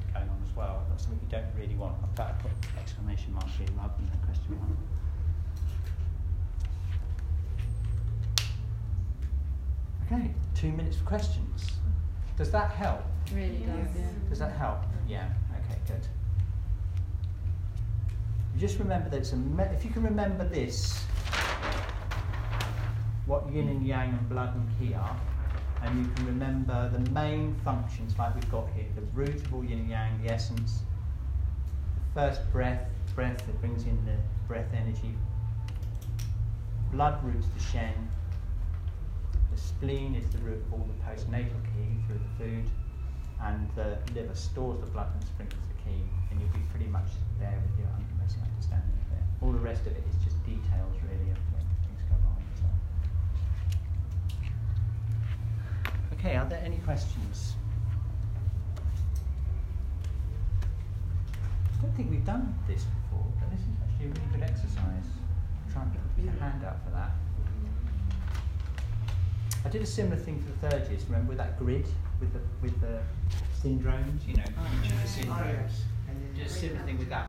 well. 0.56 0.84
That's 0.88 1.04
something 1.04 1.20
you 1.22 1.28
don't 1.30 1.46
really 1.56 1.74
want. 1.76 1.96
In 2.02 2.14
fact, 2.16 2.40
I 2.44 2.48
put 2.48 2.52
exclamation 2.78 3.32
mark 3.34 3.48
here 3.50 3.66
rather 3.76 3.94
than 3.98 4.10
a 4.12 4.26
question 4.26 4.58
mark. 4.58 4.78
Okay, 10.06 10.30
two 10.54 10.70
minutes 10.72 10.96
for 10.98 11.04
questions. 11.04 11.66
Does 12.36 12.50
that 12.50 12.70
help? 12.70 13.02
Really 13.32 13.58
does, 13.60 13.96
yeah. 13.96 14.06
Does 14.28 14.38
that 14.40 14.52
help? 14.52 14.78
Yeah. 15.08 15.28
Okay. 15.70 15.78
Good. 15.86 16.06
Just 18.58 18.78
remember 18.78 19.08
that 19.08 19.18
it's 19.18 19.32
a. 19.32 19.36
Me- 19.36 19.64
if 19.64 19.84
you 19.84 19.90
can 19.90 20.02
remember 20.02 20.46
this, 20.46 21.02
what 23.26 23.50
yin 23.50 23.68
and 23.68 23.86
yang 23.86 24.10
and 24.10 24.28
blood 24.28 24.54
and 24.54 24.68
ki 24.78 24.94
are, 24.94 25.16
and 25.84 25.98
you 25.98 26.12
can 26.14 26.26
remember 26.26 26.90
the 26.90 27.10
main 27.10 27.54
functions 27.64 28.18
like 28.18 28.34
we've 28.34 28.50
got 28.50 28.66
here: 28.74 28.86
the 28.94 29.02
root 29.12 29.34
of 29.34 29.54
all 29.54 29.64
yin 29.64 29.80
and 29.80 29.90
yang, 29.90 30.22
the 30.22 30.32
essence, 30.32 30.82
the 31.96 32.20
first 32.20 32.40
breath, 32.52 32.88
breath 33.14 33.38
that 33.46 33.60
brings 33.60 33.84
in 33.84 34.04
the 34.04 34.16
breath 34.48 34.72
energy. 34.74 35.14
Blood 36.90 37.22
roots 37.24 37.46
the 37.54 37.60
shen. 37.60 38.08
The 39.52 39.60
spleen 39.60 40.14
is 40.14 40.28
the 40.30 40.38
root 40.38 40.62
of 40.66 40.72
all 40.72 40.88
the 40.88 41.04
postnatal 41.04 41.62
ki 41.74 42.02
through 42.06 42.18
the 42.18 42.44
food 42.44 42.70
and 43.42 43.68
the 43.74 43.98
liver 44.14 44.34
stores 44.34 44.80
the 44.80 44.86
blood 44.86 45.08
and 45.12 45.22
sprinkles 45.24 45.60
the 45.68 45.90
qi, 45.90 46.00
and 46.30 46.40
you'll 46.40 46.48
be 46.50 46.64
pretty 46.70 46.86
much 46.86 47.08
there 47.38 47.60
with 47.60 47.78
your 47.78 47.88
basic 48.20 48.40
understanding 48.42 48.96
of 49.04 49.18
it. 49.18 49.24
All 49.44 49.52
the 49.52 49.58
rest 49.58 49.82
of 49.82 49.92
it 49.92 50.04
is 50.08 50.24
just 50.24 50.42
details, 50.46 50.96
really, 51.04 51.30
of 51.30 51.38
when 51.52 51.66
things 51.84 52.00
go 52.08 52.16
wrong. 52.24 52.40
So. 52.56 52.66
Okay, 56.24 56.36
are 56.36 56.48
there 56.48 56.62
any 56.64 56.78
questions? 56.78 57.52
I 61.70 61.82
don't 61.82 61.94
think 61.94 62.10
we've 62.10 62.24
done 62.24 62.58
this 62.66 62.84
before, 62.84 63.26
but 63.38 63.50
this 63.50 63.60
is 63.60 63.66
actually 63.82 64.06
a 64.06 64.08
really 64.08 64.32
good 64.32 64.42
exercise. 64.42 65.04
Try 65.70 65.82
and 65.82 65.92
put 65.92 66.24
your 66.24 66.32
hand 66.40 66.64
up 66.64 66.82
for 66.82 66.92
that. 66.92 67.10
I 69.66 69.68
did 69.68 69.82
a 69.82 69.86
similar 69.86 70.16
thing 70.16 70.40
for 70.40 70.50
the 70.50 70.70
third 70.70 70.88
years, 70.88 71.04
remember 71.04 71.28
with 71.28 71.36
that 71.36 71.58
grid 71.58 71.86
with 72.20 72.32
the 72.32 72.40
with 72.62 72.80
the 72.80 73.02
syndromes, 73.62 74.26
you 74.26 74.36
know, 74.36 74.44
each 74.82 74.92
of 74.92 75.02
the 75.02 75.08
syndromes. 75.08 75.72
Oh, 76.08 76.34
did 76.34 76.46
a 76.46 76.48
similar 76.48 76.80
thing 76.86 76.96
with 76.96 77.10
that. 77.10 77.22